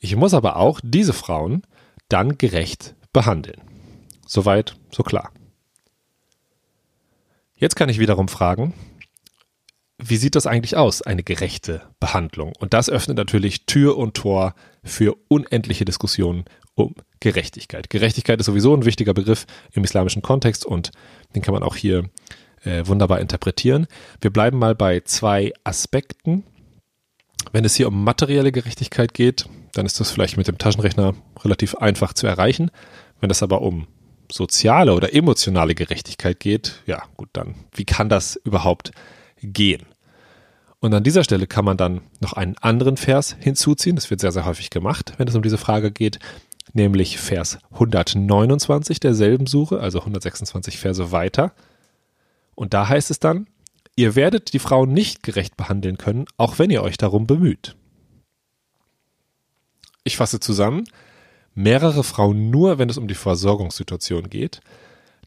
Ich 0.00 0.16
muss 0.16 0.32
aber 0.32 0.56
auch 0.56 0.80
diese 0.82 1.12
Frauen 1.12 1.62
dann 2.08 2.38
gerecht 2.38 2.94
behandeln. 3.12 3.60
Soweit, 4.26 4.76
so 4.90 5.02
klar. 5.02 5.32
Jetzt 7.56 7.76
kann 7.76 7.88
ich 7.88 7.98
wiederum 7.98 8.28
fragen, 8.28 8.74
wie 10.00 10.16
sieht 10.16 10.36
das 10.36 10.46
eigentlich 10.46 10.76
aus, 10.76 11.02
eine 11.02 11.24
gerechte 11.24 11.82
Behandlung? 11.98 12.52
Und 12.58 12.72
das 12.72 12.88
öffnet 12.88 13.16
natürlich 13.16 13.66
Tür 13.66 13.98
und 13.98 14.14
Tor 14.14 14.54
für 14.84 15.16
unendliche 15.26 15.84
Diskussionen 15.84 16.44
um 16.74 16.94
Gerechtigkeit. 17.18 17.90
Gerechtigkeit 17.90 18.38
ist 18.38 18.46
sowieso 18.46 18.74
ein 18.74 18.84
wichtiger 18.84 19.12
Begriff 19.12 19.46
im 19.72 19.82
islamischen 19.82 20.22
Kontext 20.22 20.64
und 20.64 20.92
den 21.34 21.42
kann 21.42 21.52
man 21.52 21.64
auch 21.64 21.74
hier 21.74 22.08
äh, 22.62 22.86
wunderbar 22.86 23.18
interpretieren. 23.18 23.88
Wir 24.20 24.32
bleiben 24.32 24.58
mal 24.58 24.76
bei 24.76 25.00
zwei 25.00 25.52
Aspekten. 25.64 26.44
Wenn 27.52 27.64
es 27.64 27.74
hier 27.74 27.88
um 27.88 28.04
materielle 28.04 28.52
Gerechtigkeit 28.52 29.14
geht, 29.14 29.48
dann 29.72 29.86
ist 29.86 30.00
das 30.00 30.10
vielleicht 30.10 30.36
mit 30.36 30.48
dem 30.48 30.58
Taschenrechner 30.58 31.14
relativ 31.44 31.74
einfach 31.76 32.12
zu 32.12 32.26
erreichen. 32.26 32.70
Wenn 33.20 33.30
es 33.30 33.42
aber 33.42 33.62
um 33.62 33.86
soziale 34.30 34.94
oder 34.94 35.14
emotionale 35.14 35.74
Gerechtigkeit 35.74 36.40
geht, 36.40 36.82
ja 36.86 37.02
gut, 37.16 37.30
dann 37.32 37.54
wie 37.74 37.84
kann 37.84 38.08
das 38.08 38.36
überhaupt 38.36 38.92
gehen? 39.42 39.86
Und 40.80 40.94
an 40.94 41.02
dieser 41.02 41.24
Stelle 41.24 41.46
kann 41.46 41.64
man 41.64 41.76
dann 41.76 42.02
noch 42.20 42.34
einen 42.34 42.56
anderen 42.58 42.96
Vers 42.96 43.36
hinzuziehen. 43.40 43.96
Das 43.96 44.10
wird 44.10 44.20
sehr, 44.20 44.32
sehr 44.32 44.44
häufig 44.46 44.70
gemacht, 44.70 45.14
wenn 45.16 45.26
es 45.26 45.34
um 45.34 45.42
diese 45.42 45.58
Frage 45.58 45.90
geht, 45.90 46.20
nämlich 46.72 47.18
Vers 47.18 47.58
129 47.72 49.00
derselben 49.00 49.46
Suche, 49.46 49.80
also 49.80 50.00
126 50.00 50.78
Verse 50.78 51.10
weiter. 51.10 51.52
Und 52.54 52.74
da 52.74 52.88
heißt 52.88 53.10
es 53.10 53.18
dann, 53.18 53.48
ihr 53.98 54.14
werdet 54.14 54.52
die 54.52 54.60
Frauen 54.60 54.92
nicht 54.92 55.24
gerecht 55.24 55.56
behandeln 55.56 55.98
können, 55.98 56.26
auch 56.36 56.60
wenn 56.60 56.70
ihr 56.70 56.84
euch 56.84 56.98
darum 56.98 57.26
bemüht. 57.26 57.74
Ich 60.04 60.16
fasse 60.16 60.38
zusammen, 60.38 60.84
mehrere 61.54 62.04
Frauen 62.04 62.48
nur, 62.48 62.78
wenn 62.78 62.88
es 62.88 62.96
um 62.96 63.08
die 63.08 63.16
Versorgungssituation 63.16 64.30
geht. 64.30 64.60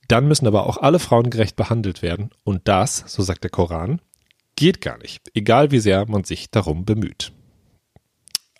Dann 0.08 0.26
müssen 0.26 0.48
aber 0.48 0.68
auch 0.68 0.78
alle 0.78 1.00
Frauen 1.00 1.30
gerecht 1.30 1.58
behandelt 1.58 2.02
werden. 2.02 2.30
Und 2.46 2.70
das, 2.70 3.04
so 3.08 3.22
sagt 3.24 3.44
der 3.44 3.52
Koran, 3.52 4.00
geht 4.56 4.80
gar 4.80 4.98
nicht, 5.00 5.30
egal 5.34 5.72
wie 5.72 5.80
sehr 5.80 6.08
man 6.08 6.24
sich 6.24 6.50
darum 6.50 6.86
bemüht. 6.86 7.34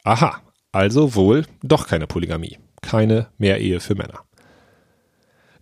Aha, 0.04 0.42
also 0.74 1.16
wohl 1.16 1.46
doch 1.64 1.88
keine 1.88 2.08
Polygamie, 2.08 2.58
keine 2.82 3.28
Mehrehe 3.38 3.80
für 3.80 3.96
Männer. 3.96 4.26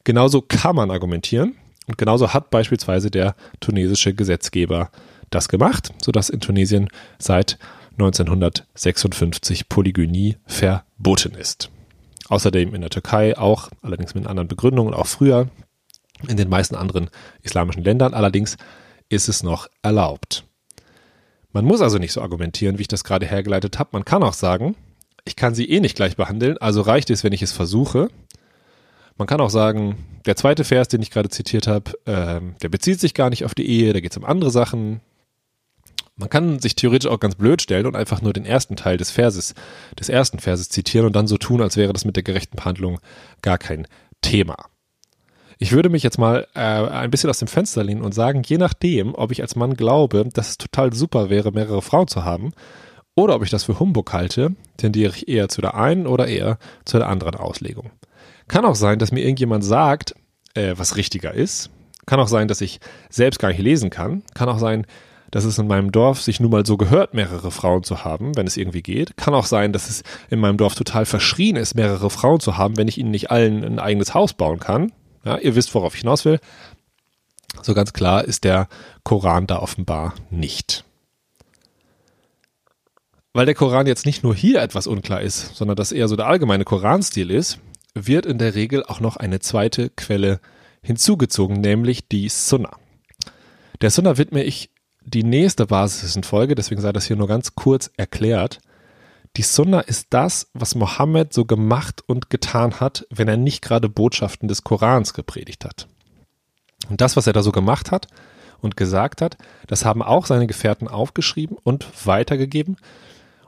Genauso 0.06 0.41
kann 0.41 0.75
man 0.75 0.89
argumentieren 0.89 1.56
und 1.89 1.98
genauso 1.98 2.34
hat 2.34 2.51
beispielsweise 2.51 3.10
der 3.10 3.36
tunesische 3.60 4.13
Gesetzgeber 4.13 4.91
das 5.31 5.50
gemacht, 5.50 5.91
sodass 6.01 6.29
in 6.29 6.39
Tunesien 6.39 6.89
seit 7.17 7.58
1956 7.93 9.67
Polygynie 9.67 10.38
verboten 10.46 11.34
ist. 11.34 11.72
Außerdem 12.29 12.75
in 12.75 12.81
der 12.81 12.91
Türkei 12.91 13.36
auch, 13.38 13.69
allerdings 13.81 14.13
mit 14.13 14.27
anderen 14.27 14.48
Begründungen, 14.48 14.93
auch 14.93 15.08
früher 15.08 15.50
in 16.27 16.38
den 16.38 16.48
meisten 16.48 16.75
anderen 16.75 17.10
islamischen 17.41 17.84
Ländern. 17.84 18.13
Allerdings 18.13 18.58
ist 19.10 19.27
es 19.27 19.41
noch 19.41 19.67
erlaubt. 19.81 20.46
Man 21.51 21.65
muss 21.65 21.81
also 21.81 21.98
nicht 21.98 22.13
so 22.13 22.22
argumentieren, 22.22 22.77
wie 22.77 22.84
ich 22.84 22.88
das 22.88 23.03
gerade 23.03 23.25
hergeleitet 23.25 23.79
habe. 23.79 23.89
Man 23.93 24.05
kann 24.05 24.22
auch 24.22 24.34
sagen, 24.34 24.75
ich 25.25 25.36
kann 25.36 25.55
sie 25.55 25.67
eh 25.67 25.79
nicht 25.79 25.96
gleich 25.96 26.15
behandeln, 26.15 26.60
also 26.60 26.81
reicht 26.81 27.10
es, 27.10 27.24
wenn 27.24 27.34
ich 27.34 27.41
es 27.41 27.51
versuche. 27.51 28.10
Man 29.19 29.27
kann 29.27 29.41
auch 29.41 29.49
sagen, 29.49 29.97
der 30.25 30.38
zweite 30.38 30.63
Vers, 30.63 30.88
den 30.88 31.01
ich 31.01 31.11
gerade 31.11 31.27
zitiert 31.27 31.67
habe, 31.67 31.91
äh, 32.05 32.39
der 32.61 32.69
bezieht 32.69 33.01
sich 33.01 33.13
gar 33.13 33.29
nicht 33.29 33.43
auf 33.43 33.53
die 33.53 33.69
Ehe, 33.69 33.91
da 33.91 33.99
geht 33.99 34.11
es 34.11 34.17
um 34.17 34.23
andere 34.23 34.49
Sachen. 34.49 35.01
Man 36.15 36.29
kann 36.29 36.59
sich 36.59 36.75
theoretisch 36.75 37.11
auch 37.11 37.19
ganz 37.19 37.35
blöd 37.35 37.61
stellen 37.61 37.85
und 37.85 37.97
einfach 37.97 38.21
nur 38.21 38.31
den 38.31 38.45
ersten 38.45 38.77
Teil 38.77 38.95
des 38.95 39.11
Verses, 39.11 39.55
des 39.99 40.07
ersten 40.07 40.39
Verses 40.39 40.69
zitieren 40.69 41.05
und 41.05 41.17
dann 41.17 41.27
so 41.27 41.38
tun, 41.38 41.61
als 41.61 41.75
wäre 41.75 41.91
das 41.91 42.05
mit 42.05 42.15
der 42.15 42.23
gerechten 42.23 42.55
Behandlung 42.55 42.99
gar 43.41 43.57
kein 43.57 43.88
Thema. 44.21 44.55
Ich 45.57 45.73
würde 45.73 45.89
mich 45.89 46.03
jetzt 46.03 46.17
mal 46.17 46.47
äh, 46.55 46.59
ein 46.61 47.11
bisschen 47.11 47.29
aus 47.29 47.39
dem 47.39 47.49
Fenster 47.49 47.83
lehnen 47.83 48.01
und 48.01 48.13
sagen, 48.13 48.41
je 48.45 48.57
nachdem, 48.57 49.15
ob 49.15 49.31
ich 49.33 49.41
als 49.41 49.57
Mann 49.57 49.73
glaube, 49.73 50.29
dass 50.31 50.51
es 50.51 50.57
total 50.57 50.93
super 50.93 51.29
wäre, 51.29 51.51
mehrere 51.51 51.81
Frauen 51.81 52.07
zu 52.07 52.23
haben, 52.23 52.53
oder 53.15 53.35
ob 53.35 53.43
ich 53.43 53.49
das 53.49 53.65
für 53.65 53.81
Humbug 53.81 54.13
halte, 54.13 54.55
tendiere 54.77 55.13
ich 55.13 55.27
eher 55.27 55.49
zu 55.49 55.59
der 55.59 55.75
einen 55.75 56.07
oder 56.07 56.27
eher 56.27 56.57
zu 56.85 56.97
der 56.99 57.09
anderen 57.09 57.35
Auslegung. 57.35 57.91
Kann 58.50 58.65
auch 58.65 58.75
sein, 58.75 59.00
dass 59.00 59.13
mir 59.13 59.22
irgendjemand 59.22 59.63
sagt, 59.63 60.15
äh, 60.56 60.74
was 60.75 60.98
richtiger 60.98 61.34
ist. 61.34 61.70
Kann 62.06 62.20
auch 62.20 62.27
sein, 62.27 62.48
dass 62.48 62.60
ich 62.60 62.79
selbst 63.10 63.39
gar 63.39 63.50
nicht 63.50 63.62
lesen 63.62 63.89
kann. 63.89 64.24
Kann 64.34 64.50
auch 64.50 64.60
sein, 64.60 64.86
dass 65.32 65.46
es 65.46 65.60
in 65.60 65.68
meinem 65.68 65.91
Dorf 65.91 66.22
sich 66.22 66.39
nun 66.39 66.51
mal 66.51 66.65
so 66.65 66.75
gehört, 66.75 67.13
mehrere 67.13 67.51
Frauen 67.51 67.84
zu 67.84 68.03
haben, 68.03 68.36
wenn 68.36 68.48
es 68.48 68.58
irgendwie 68.58 68.82
geht. 68.82 69.15
Kann 69.15 69.36
auch 69.36 69.46
sein, 69.46 69.72
dass 69.72 69.89
es 69.89 70.03
in 70.29 70.39
meinem 70.39 70.58
Dorf 70.58 70.74
total 70.74 71.06
verschrien 71.06 71.56
ist, 71.56 71.75
mehrere 71.75 72.10
Frauen 72.10 72.39
zu 72.39 72.58
haben, 72.58 72.77
wenn 72.77 72.88
ich 72.88 72.98
ihnen 72.98 73.12
nicht 73.12 73.29
allen 73.29 73.63
ein 73.63 73.79
eigenes 73.79 74.15
Haus 74.15 74.34
bauen 74.34 74.60
kann. 74.60 74.91
Ja, 75.24 75.38
ihr 75.38 75.56
wisst, 75.56 75.75
worauf 75.75 75.94
ich 75.94 76.01
hinaus 76.01 76.25
will. 76.25 76.39
So 77.62 77.75
ganz 77.75 77.94
klar 77.94 78.25
ist 78.25 78.44
der 78.44 78.68
Koran 79.03 79.46
da 79.46 79.60
offenbar 79.60 80.15
nicht. 80.32 80.86
Weil 83.34 83.46
der 83.46 83.56
Koran 83.56 83.86
jetzt 83.86 84.08
nicht 84.08 84.24
nur 84.24 84.34
hier 84.34 84.62
etwas 84.62 84.88
unklar 84.88 85.22
ist, 85.22 85.56
sondern 85.56 85.75
dass 85.75 85.91
eher 85.91 86.08
so 86.08 86.15
der 86.15 86.25
allgemeine 86.27 86.63
Koranstil 86.63 87.29
ist, 87.29 87.60
wird 87.93 88.25
in 88.25 88.38
der 88.38 88.55
Regel 88.55 88.84
auch 88.84 89.00
noch 89.00 89.17
eine 89.17 89.39
zweite 89.39 89.89
Quelle 89.89 90.39
hinzugezogen, 90.81 91.60
nämlich 91.60 92.08
die 92.08 92.29
Sunna. 92.29 92.72
Der 93.81 93.91
Sunna 93.91 94.17
widme 94.17 94.43
ich 94.43 94.72
die 95.03 95.24
nächste 95.24 95.67
Basisfolge, 95.67 96.55
deswegen 96.55 96.81
sei 96.81 96.91
das 96.91 97.05
hier 97.05 97.15
nur 97.15 97.27
ganz 97.27 97.55
kurz 97.55 97.89
erklärt. 97.98 98.60
Die 99.38 99.41
Sunna 99.41 99.81
ist 99.81 100.08
das, 100.10 100.50
was 100.53 100.75
Mohammed 100.75 101.34
so 101.34 101.46
gemacht 101.46 102.03
und 102.05 102.29
getan 102.29 102.79
hat, 102.79 103.05
wenn 103.10 103.27
er 103.27 103.38
nicht 103.38 103.62
gerade 103.62 103.89
Botschaften 103.89 104.48
des 104.48 104.63
Korans 104.63 105.13
gepredigt 105.13 105.65
hat. 105.65 105.88
Und 106.89 107.01
das, 107.01 107.15
was 107.15 107.27
er 107.27 107.34
da 107.34 107.43
so 107.43 107.51
gemacht 107.51 107.91
hat 107.91 108.08
und 108.60 108.75
gesagt 108.75 109.22
hat, 109.22 109.38
das 109.67 109.86
haben 109.86 110.01
auch 110.01 110.25
seine 110.25 110.48
Gefährten 110.48 110.88
aufgeschrieben 110.88 111.58
und 111.63 112.05
weitergegeben. 112.05 112.77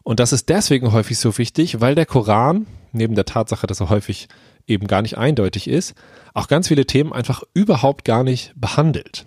Und 0.04 0.20
das 0.20 0.34
ist 0.34 0.50
deswegen 0.50 0.92
häufig 0.92 1.18
so 1.18 1.38
wichtig, 1.38 1.82
weil 1.82 1.96
der 1.96 2.06
Koran, 2.06 2.68
neben 2.94 3.16
der 3.16 3.26
Tatsache, 3.26 3.68
dass 3.68 3.80
er 3.80 3.90
häufig 3.90 4.28
eben 4.68 4.88
gar 4.88 5.02
nicht 5.02 5.18
eindeutig 5.18 5.68
ist, 5.68 5.96
auch 6.34 6.48
ganz 6.48 6.68
viele 6.68 6.86
Themen 6.86 7.14
einfach 7.14 7.44
überhaupt 7.54 8.06
gar 8.06 8.24
nicht 8.24 8.54
behandelt. 8.56 9.26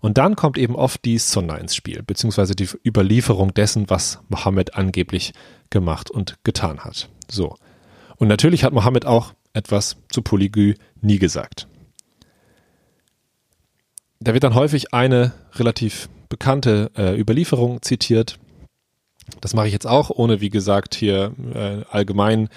Und 0.00 0.18
dann 0.18 0.36
kommt 0.36 0.58
eben 0.58 0.76
oft 0.76 1.04
die 1.06 1.16
Sunna 1.16 1.56
ins 1.56 1.74
Spiel, 1.74 2.02
beziehungsweise 2.02 2.54
die 2.54 2.68
Überlieferung 2.86 3.54
dessen, 3.54 3.88
was 3.88 4.20
Mohammed 4.28 4.74
angeblich 4.74 5.32
gemacht 5.70 6.10
und 6.10 6.36
getan 6.44 6.80
hat. 6.80 7.08
So. 7.30 7.56
Und 8.16 8.28
natürlich 8.28 8.64
hat 8.64 8.74
Mohammed 8.74 9.06
auch 9.06 9.32
etwas 9.54 9.96
zu 10.10 10.20
Polygü 10.20 10.74
nie 11.00 11.18
gesagt. 11.18 11.68
Da 14.20 14.34
wird 14.34 14.44
dann 14.44 14.54
häufig 14.54 14.92
eine 14.92 15.32
relativ 15.54 16.08
bekannte 16.28 16.90
äh, 16.96 17.18
Überlieferung 17.18 17.80
zitiert. 17.80 18.38
Das 19.40 19.54
mache 19.54 19.68
ich 19.68 19.72
jetzt 19.72 19.86
auch, 19.86 20.10
ohne 20.10 20.40
wie 20.40 20.50
gesagt 20.50 20.94
hier 20.94 21.32
äh, 21.54 21.82
allgemein 21.90 22.48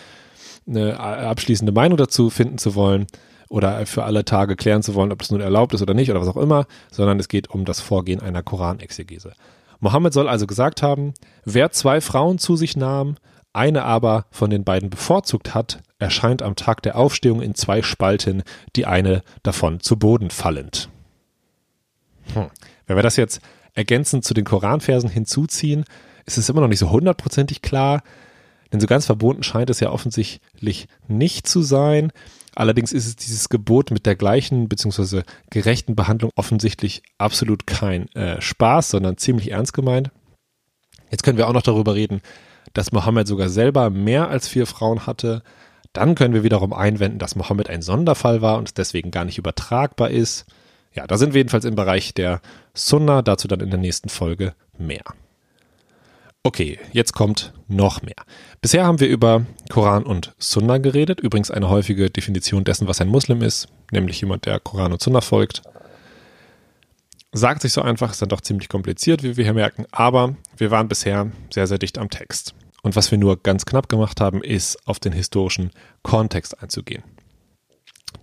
eine 0.67 0.99
abschließende 0.99 1.71
Meinung 1.71 1.97
dazu 1.97 2.29
finden 2.29 2.57
zu 2.57 2.75
wollen 2.75 3.07
oder 3.49 3.85
für 3.85 4.03
alle 4.03 4.25
Tage 4.25 4.55
klären 4.55 4.83
zu 4.83 4.95
wollen, 4.95 5.11
ob 5.11 5.19
das 5.19 5.31
nun 5.31 5.41
erlaubt 5.41 5.73
ist 5.73 5.81
oder 5.81 5.93
nicht 5.93 6.11
oder 6.11 6.19
was 6.19 6.27
auch 6.27 6.37
immer, 6.37 6.65
sondern 6.91 7.19
es 7.19 7.29
geht 7.29 7.49
um 7.49 7.65
das 7.65 7.79
Vorgehen 7.79 8.19
einer 8.19 8.43
Koranexegese. 8.43 9.33
Mohammed 9.79 10.13
soll 10.13 10.27
also 10.27 10.47
gesagt 10.47 10.81
haben, 10.81 11.13
wer 11.45 11.71
zwei 11.71 12.01
Frauen 12.01 12.39
zu 12.39 12.55
sich 12.55 12.75
nahm, 12.75 13.15
eine 13.53 13.83
aber 13.83 14.25
von 14.31 14.49
den 14.49 14.63
beiden 14.63 14.89
bevorzugt 14.89 15.53
hat, 15.53 15.79
erscheint 15.99 16.41
am 16.41 16.55
Tag 16.55 16.81
der 16.83 16.97
Aufstehung 16.97 17.41
in 17.41 17.55
zwei 17.55 17.81
Spalten, 17.81 18.43
die 18.75 18.85
eine 18.85 19.23
davon 19.43 19.79
zu 19.79 19.97
Boden 19.97 20.29
fallend. 20.29 20.89
Hm. 22.33 22.47
Wenn 22.85 22.95
wir 22.95 23.03
das 23.03 23.15
jetzt 23.15 23.41
ergänzend 23.73 24.25
zu 24.25 24.33
den 24.33 24.45
Koranversen 24.45 25.09
hinzuziehen, 25.09 25.85
ist 26.25 26.37
es 26.37 26.49
immer 26.49 26.61
noch 26.61 26.67
nicht 26.67 26.79
so 26.79 26.91
hundertprozentig 26.91 27.61
klar, 27.61 28.01
denn 28.71 28.79
so 28.79 28.87
ganz 28.87 29.05
verbunden 29.05 29.43
scheint 29.43 29.69
es 29.69 29.79
ja 29.79 29.91
offensichtlich 29.91 30.87
nicht 31.07 31.47
zu 31.47 31.61
sein. 31.61 32.11
Allerdings 32.55 32.91
ist 32.91 33.05
es 33.05 33.15
dieses 33.15 33.49
Gebot 33.49 33.91
mit 33.91 34.05
der 34.05 34.15
gleichen 34.15 34.67
bzw. 34.67 35.21
gerechten 35.49 35.95
Behandlung 35.95 36.31
offensichtlich 36.35 37.03
absolut 37.17 37.67
kein 37.67 38.07
äh, 38.15 38.41
Spaß, 38.41 38.89
sondern 38.89 39.17
ziemlich 39.17 39.51
ernst 39.51 39.73
gemeint. 39.73 40.09
Jetzt 41.11 41.23
können 41.23 41.37
wir 41.37 41.47
auch 41.47 41.53
noch 41.53 41.61
darüber 41.61 41.95
reden, 41.95 42.21
dass 42.73 42.91
Mohammed 42.91 43.27
sogar 43.27 43.49
selber 43.49 43.89
mehr 43.89 44.29
als 44.29 44.47
vier 44.47 44.65
Frauen 44.65 45.05
hatte. 45.05 45.43
Dann 45.93 46.15
können 46.15 46.33
wir 46.33 46.43
wiederum 46.43 46.73
einwenden, 46.73 47.19
dass 47.19 47.35
Mohammed 47.35 47.69
ein 47.69 47.81
Sonderfall 47.81 48.41
war 48.41 48.57
und 48.57 48.67
es 48.69 48.73
deswegen 48.73 49.11
gar 49.11 49.25
nicht 49.25 49.37
übertragbar 49.37 50.09
ist. 50.09 50.45
Ja, 50.93 51.05
da 51.05 51.17
sind 51.17 51.33
wir 51.33 51.39
jedenfalls 51.39 51.65
im 51.65 51.75
Bereich 51.75 52.13
der 52.13 52.41
Sunna, 52.73 53.21
dazu 53.21 53.47
dann 53.47 53.59
in 53.59 53.69
der 53.69 53.79
nächsten 53.79 54.09
Folge 54.09 54.53
mehr. 54.77 55.03
Okay, 56.47 56.79
jetzt 56.93 57.11
kommt 57.11 57.51
noch 57.67 58.01
mehr. 58.03 58.15
Bisher 58.61 58.85
haben 58.85 59.01
wir 59.01 59.09
über 59.09 59.45
Koran 59.69 60.03
und 60.03 60.33
Sunna 60.37 60.77
geredet, 60.77 61.19
übrigens 61.19 61.51
eine 61.51 61.67
häufige 61.67 62.09
Definition 62.09 62.63
dessen, 62.63 62.87
was 62.87 63.01
ein 63.01 63.09
Muslim 63.09 63.41
ist, 63.41 63.67
nämlich 63.91 64.21
jemand, 64.21 64.45
der 64.45 64.61
Koran 64.61 64.93
und 64.93 65.01
Sunna 65.01 65.19
folgt. 65.19 65.61
Sagt 67.33 67.63
sich 67.63 67.73
so 67.73 67.81
einfach, 67.81 68.11
ist 68.11 68.21
dann 68.21 68.29
doch 68.29 68.39
ziemlich 68.39 68.69
kompliziert, 68.69 69.23
wie 69.23 69.35
wir 69.35 69.43
hier 69.43 69.53
merken, 69.53 69.87
aber 69.91 70.37
wir 70.55 70.71
waren 70.71 70.87
bisher 70.87 71.29
sehr, 71.53 71.67
sehr 71.67 71.79
dicht 71.79 71.97
am 71.97 72.09
Text. 72.09 72.55
Und 72.81 72.95
was 72.95 73.11
wir 73.11 73.17
nur 73.17 73.43
ganz 73.43 73.65
knapp 73.65 73.89
gemacht 73.89 74.21
haben, 74.21 74.41
ist 74.41 74.77
auf 74.87 74.99
den 74.99 75.11
historischen 75.11 75.71
Kontext 76.01 76.63
einzugehen. 76.63 77.03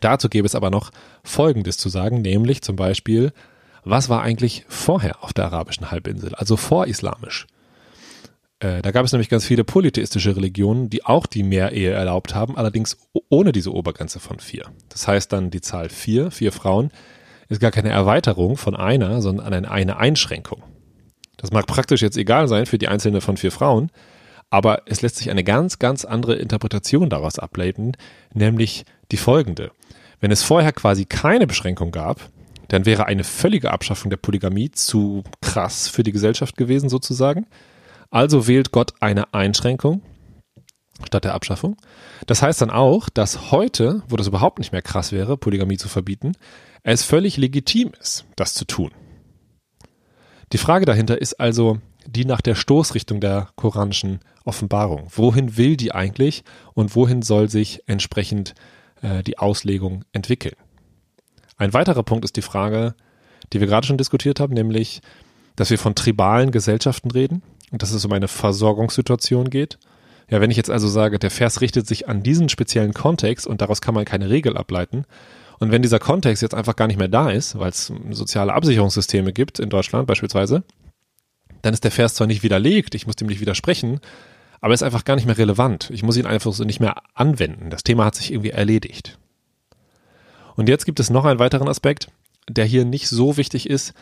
Dazu 0.01 0.31
gäbe 0.31 0.47
es 0.47 0.55
aber 0.55 0.71
noch 0.71 0.93
Folgendes 1.25 1.77
zu 1.77 1.91
sagen, 1.91 2.23
nämlich 2.23 2.63
zum 2.63 2.77
Beispiel, 2.77 3.35
was 3.85 4.09
war 4.09 4.23
eigentlich 4.23 4.65
vorher 4.67 5.23
auf 5.23 5.35
der 5.35 5.45
arabischen 5.45 5.91
Halbinsel, 5.91 6.35
also 6.35 6.57
vorislamisch? 6.57 7.47
Äh, 8.65 8.81
da 8.81 8.93
gab 8.93 9.05
es 9.05 9.13
nämlich 9.13 9.29
ganz 9.29 9.45
viele 9.45 9.63
polytheistische 9.63 10.35
Religionen, 10.37 10.89
die 10.89 11.05
auch 11.05 11.27
die 11.27 11.43
Mehrehe 11.43 11.91
erlaubt 11.91 12.35
haben, 12.35 12.57
allerdings 12.57 12.97
ohne 13.29 13.53
diese 13.53 13.73
Obergrenze 13.73 14.21
von 14.21 14.41
vier. 14.41 14.65
Das 14.89 15.07
heißt 15.07 15.33
dann 15.33 15.51
die 15.51 15.61
Zahl 15.61 15.91
vier, 15.91 16.31
vier 16.31 16.51
Frauen, 16.51 16.91
ist 17.51 17.61
gar 17.61 17.71
keine 17.71 17.91
Erweiterung 17.91 18.57
von 18.57 18.75
einer, 18.75 19.21
sondern 19.21 19.53
eine, 19.53 19.71
eine 19.71 19.99
Einschränkung. 19.99 20.63
Das 21.37 21.53
mag 21.53 21.67
praktisch 21.67 22.01
jetzt 22.01 22.17
egal 22.17 22.49
sein 22.49 22.65
für 22.65 22.79
die 22.79 22.89
einzelne 22.89 23.21
von 23.21 23.37
vier 23.37 23.53
Frauen, 23.53 23.91
aber 24.49 24.83
es 24.87 25.03
lässt 25.03 25.17
sich 25.17 25.31
eine 25.31 25.45
ganz, 25.45 25.79
ganz 25.79 26.07
andere 26.07 26.37
Interpretation 26.37 27.11
daraus 27.11 27.39
ableiten, 27.39 27.93
nämlich 28.33 28.85
die 29.13 29.19
folgende. 29.19 29.73
Wenn 30.21 30.31
es 30.31 30.43
vorher 30.43 30.73
quasi 30.73 31.05
keine 31.05 31.47
Beschränkung 31.47 31.91
gab, 31.91 32.31
dann 32.69 32.87
wäre 32.87 33.05
eine 33.05 33.25
völlige 33.25 33.73
Abschaffung 33.73 34.09
der 34.09 34.17
Polygamie 34.17 34.71
zu 34.71 35.23
krass 35.43 35.89
für 35.89 36.03
die 36.03 36.13
Gesellschaft 36.13 36.57
gewesen 36.57 36.89
sozusagen. 36.89 37.47
Also 38.15 38.47
wählt 38.47 38.71
Gott 38.71 38.95
eine 39.01 39.35
Einschränkung 39.35 40.01
statt 41.05 41.25
der 41.25 41.35
Abschaffung. 41.35 41.77
Das 42.29 42.43
heißt 42.43 42.63
dann 42.63 42.71
auch, 42.71 43.09
dass 43.09 43.51
heute, 43.51 44.05
wo 44.09 44.15
das 44.15 44.29
überhaupt 44.29 44.61
nicht 44.61 44.71
mehr 44.71 44.83
krass 44.83 45.11
wäre, 45.11 45.37
Polygamie 45.37 45.79
zu 45.79 45.89
verbieten, 45.89 46.37
es 46.85 47.03
völlig 47.03 47.39
legitim 47.39 47.91
ist, 48.01 48.25
das 48.37 48.55
zu 48.55 48.67
tun. 48.67 48.93
Die 50.53 50.59
Frage 50.59 50.87
dahinter 50.87 51.21
ist 51.21 51.41
also 51.41 51.81
die 52.07 52.25
nach 52.25 52.41
der 52.41 52.55
Stoßrichtung 52.55 53.19
der 53.21 53.49
koranischen 53.57 54.21
Offenbarung. 54.45 55.09
Wohin 55.11 55.57
will 55.57 55.77
die 55.77 55.91
eigentlich 55.91 56.45
und 56.73 56.95
wohin 56.95 57.21
soll 57.21 57.51
sich 57.51 57.83
entsprechend 57.89 58.55
äh, 59.03 59.25
die 59.25 59.39
Auslegung 59.39 60.05
entwickeln? 60.13 60.55
Ein 61.57 61.73
weiterer 61.73 62.05
Punkt 62.05 62.25
ist 62.25 62.37
die 62.37 62.43
Frage, 62.43 62.95
die 63.53 63.59
wir 63.59 63.67
gerade 63.67 63.89
schon 63.89 63.99
diskutiert 63.99 64.39
haben, 64.39 64.55
nämlich, 64.55 65.01
dass 65.57 65.71
wir 65.71 65.79
von 65.79 65.97
tribalen 65.97 66.53
Gesellschaften 66.53 67.11
reden 67.11 67.43
dass 67.79 67.93
es 67.93 68.05
um 68.05 68.13
eine 68.13 68.29
Versorgungssituation 68.29 69.51
geht. 69.51 69.79
Ja, 70.31 70.41
wenn 70.41 70.51
ich 70.51 70.57
jetzt 70.57 70.71
also 70.71 70.89
sage, 70.89 71.19
der 71.19 71.31
Vers 71.31 71.61
richtet 71.61 71.87
sich 71.87 72.09
an 72.09 72.23
diesen 72.23 72.49
speziellen 72.49 72.95
Kontext 72.95 73.47
und 73.47 73.61
daraus 73.61 73.81
kann 73.81 73.95
man 73.95 74.05
keine 74.05 74.31
Regel 74.31 74.57
ableiten, 74.57 75.05
und 75.59 75.71
wenn 75.71 75.83
dieser 75.83 75.99
Kontext 75.99 76.43
jetzt 76.43 76.55
einfach 76.55 76.77
gar 76.77 76.89
nicht 76.89 76.99
mehr 76.99 77.09
da 77.09 77.31
ist, 77.31 77.59
weil 77.59 77.71
es 77.71 77.93
soziale 78.11 78.53
Absicherungssysteme 78.53 79.33
gibt 79.33 79.59
in 79.59 79.71
Deutschland 79.71 80.07
beispielsweise, 80.07 80.65
dann 81.63 81.73
ist 81.73 81.85
der 81.85 81.91
Vers 81.91 82.15
zwar 82.15 82.27
nicht 82.27 82.43
widerlegt, 82.43 82.95
ich 82.95 83.07
muss 83.07 83.17
dem 83.17 83.29
nicht 83.29 83.41
widersprechen, 83.41 84.01
aber 84.61 84.73
er 84.73 84.75
ist 84.75 84.83
einfach 84.83 85.05
gar 85.05 85.15
nicht 85.15 85.27
mehr 85.27 85.39
relevant. 85.39 85.91
Ich 85.91 86.03
muss 86.03 86.17
ihn 86.17 86.27
einfach 86.27 86.53
so 86.53 86.65
nicht 86.65 86.81
mehr 86.81 86.97
anwenden. 87.15 87.71
Das 87.71 87.85
Thema 87.85 88.05
hat 88.05 88.15
sich 88.15 88.33
irgendwie 88.33 88.51
erledigt. 88.51 89.19
Und 90.57 90.69
jetzt 90.69 90.85
gibt 90.85 91.01
es 91.01 91.11
noch 91.11 91.25
einen 91.25 91.39
weiteren 91.39 91.69
Aspekt, 91.69 92.09
der 92.49 92.65
hier 92.65 92.85
nicht 92.85 93.09
so 93.09 93.37
wichtig 93.37 93.69
ist, 93.69 93.95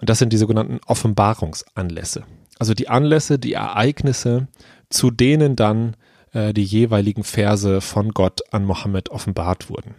und 0.00 0.08
das 0.08 0.18
sind 0.18 0.32
die 0.32 0.38
sogenannten 0.38 0.80
Offenbarungsanlässe. 0.86 2.24
Also 2.58 2.74
die 2.74 2.88
Anlässe, 2.88 3.38
die 3.38 3.54
Ereignisse, 3.54 4.48
zu 4.90 5.10
denen 5.10 5.56
dann 5.56 5.96
äh, 6.32 6.52
die 6.52 6.64
jeweiligen 6.64 7.24
Verse 7.24 7.80
von 7.80 8.10
Gott 8.10 8.40
an 8.52 8.64
Mohammed 8.64 9.10
offenbart 9.10 9.70
wurden. 9.70 9.94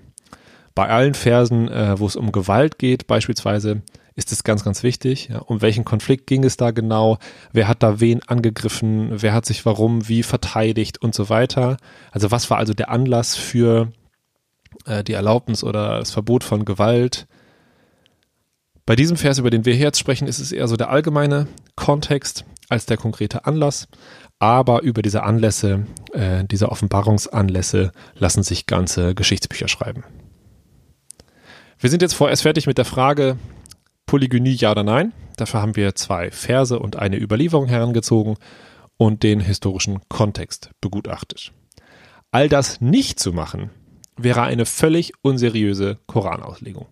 Bei 0.75 0.89
allen 0.89 1.13
Versen, 1.13 1.67
äh, 1.67 1.99
wo 1.99 2.07
es 2.07 2.15
um 2.15 2.31
Gewalt 2.31 2.79
geht, 2.79 3.05
beispielsweise, 3.05 3.81
ist 4.15 4.31
es 4.31 4.43
ganz, 4.43 4.63
ganz 4.63 4.83
wichtig. 4.83 5.29
Ja, 5.29 5.39
um 5.39 5.61
welchen 5.61 5.85
Konflikt 5.85 6.27
ging 6.27 6.43
es 6.43 6.57
da 6.57 6.71
genau? 6.71 7.17
Wer 7.51 7.67
hat 7.67 7.81
da 7.83 7.99
wen 7.99 8.21
angegriffen? 8.27 9.09
Wer 9.21 9.33
hat 9.33 9.45
sich 9.45 9.65
warum 9.65 10.07
wie 10.07 10.23
verteidigt 10.23 11.01
und 11.01 11.15
so 11.15 11.29
weiter? 11.29 11.77
Also 12.11 12.31
was 12.31 12.49
war 12.49 12.57
also 12.57 12.73
der 12.73 12.89
Anlass 12.89 13.35
für 13.35 13.91
äh, 14.85 15.03
die 15.03 15.13
Erlaubnis 15.13 15.63
oder 15.63 15.99
das 15.99 16.11
Verbot 16.11 16.43
von 16.43 16.65
Gewalt? 16.65 17.27
Bei 18.85 18.97
diesem 18.97 19.15
Vers, 19.15 19.37
über 19.37 19.49
den 19.49 19.65
wir 19.65 19.75
jetzt 19.75 19.99
sprechen, 19.99 20.27
ist 20.27 20.39
es 20.39 20.51
eher 20.51 20.67
so 20.67 20.75
der 20.75 20.89
allgemeine 20.89 21.47
Kontext 21.75 22.43
als 22.67 22.85
der 22.85 22.97
konkrete 22.97 23.45
Anlass. 23.45 23.87
Aber 24.39 24.81
über 24.81 25.01
diese 25.01 25.23
Anlässe, 25.23 25.85
äh, 26.11 26.43
diese 26.43 26.69
Offenbarungsanlässe 26.69 27.93
lassen 28.15 28.43
sich 28.43 28.65
ganze 28.65 29.15
Geschichtsbücher 29.15 29.69
schreiben. 29.69 30.03
Wir 31.79 31.89
sind 31.89 32.01
jetzt 32.01 32.13
vorerst 32.13 32.41
fertig 32.41 32.67
mit 32.67 32.77
der 32.77 32.85
Frage 32.85 33.37
Polygynie 34.05 34.55
ja 34.55 34.71
oder 34.71 34.83
nein. 34.83 35.13
Dafür 35.37 35.61
haben 35.61 35.75
wir 35.77 35.95
zwei 35.95 36.29
Verse 36.29 36.77
und 36.77 36.97
eine 36.97 37.19
Überlieferung 37.19 37.67
herangezogen 37.67 38.35
und 38.97 39.23
den 39.23 39.39
historischen 39.39 40.01
Kontext 40.09 40.71
begutachtet. 40.81 41.53
All 42.31 42.49
das 42.49 42.81
nicht 42.81 43.19
zu 43.19 43.31
machen, 43.31 43.69
wäre 44.17 44.41
eine 44.41 44.65
völlig 44.65 45.13
unseriöse 45.21 45.99
Koranauslegung. 46.05 46.87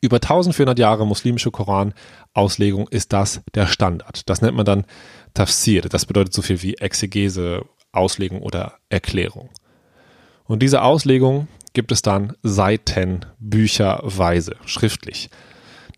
Über 0.00 0.16
1400 0.16 0.78
Jahre 0.78 1.06
muslimische 1.06 1.50
Koranauslegung 1.50 2.88
ist 2.88 3.12
das 3.12 3.42
der 3.54 3.66
Standard. 3.66 4.28
Das 4.28 4.42
nennt 4.42 4.56
man 4.56 4.66
dann 4.66 4.84
Tafsir. 5.34 5.82
Das 5.82 6.06
bedeutet 6.06 6.32
so 6.32 6.42
viel 6.42 6.62
wie 6.62 6.74
Exegese, 6.74 7.64
Auslegung 7.92 8.42
oder 8.42 8.74
Erklärung. 8.88 9.50
Und 10.44 10.62
diese 10.62 10.82
Auslegung 10.82 11.48
gibt 11.72 11.92
es 11.92 12.02
dann 12.02 12.34
Seiten, 12.42 13.26
Bücherweise, 13.38 14.56
schriftlich. 14.64 15.30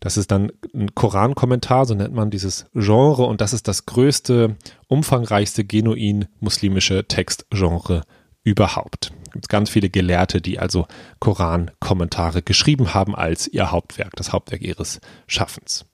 Das 0.01 0.17
ist 0.17 0.31
dann 0.31 0.53
ein 0.75 0.95
Korankommentar, 0.95 1.85
so 1.85 1.95
nennt 1.95 2.15
man 2.15 2.31
dieses 2.31 2.67
Genre, 2.73 3.25
und 3.25 3.41
das 3.41 3.53
ist 3.53 3.67
das 3.67 3.85
größte, 3.85 4.57
umfangreichste 4.87 5.65
genuin 5.65 6.27
muslimische 6.41 7.07
Textgenre 7.07 8.03
überhaupt. 8.49 9.13
Es 9.27 9.33
gibt 9.33 9.49
ganz 9.51 9.71
viele 9.71 9.91
Gelehrte, 9.91 10.41
die 10.41 10.59
also 10.59 10.87
Korankommentare 11.21 12.43
geschrieben 12.43 12.95
haben 12.95 13.15
als 13.15 13.47
ihr 13.47 13.71
Hauptwerk, 13.71 14.17
das 14.17 14.33
Hauptwerk 14.33 14.63
ihres 14.63 15.01
Schaffens. 15.27 15.85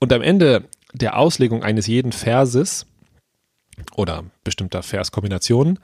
Und 0.00 0.12
am 0.12 0.20
Ende 0.20 0.68
der 0.92 1.16
Auslegung 1.16 1.62
eines 1.62 1.86
jeden 1.86 2.12
Verses 2.12 2.86
oder 3.94 4.24
bestimmter 4.42 4.82
Verskombinationen 4.82 5.78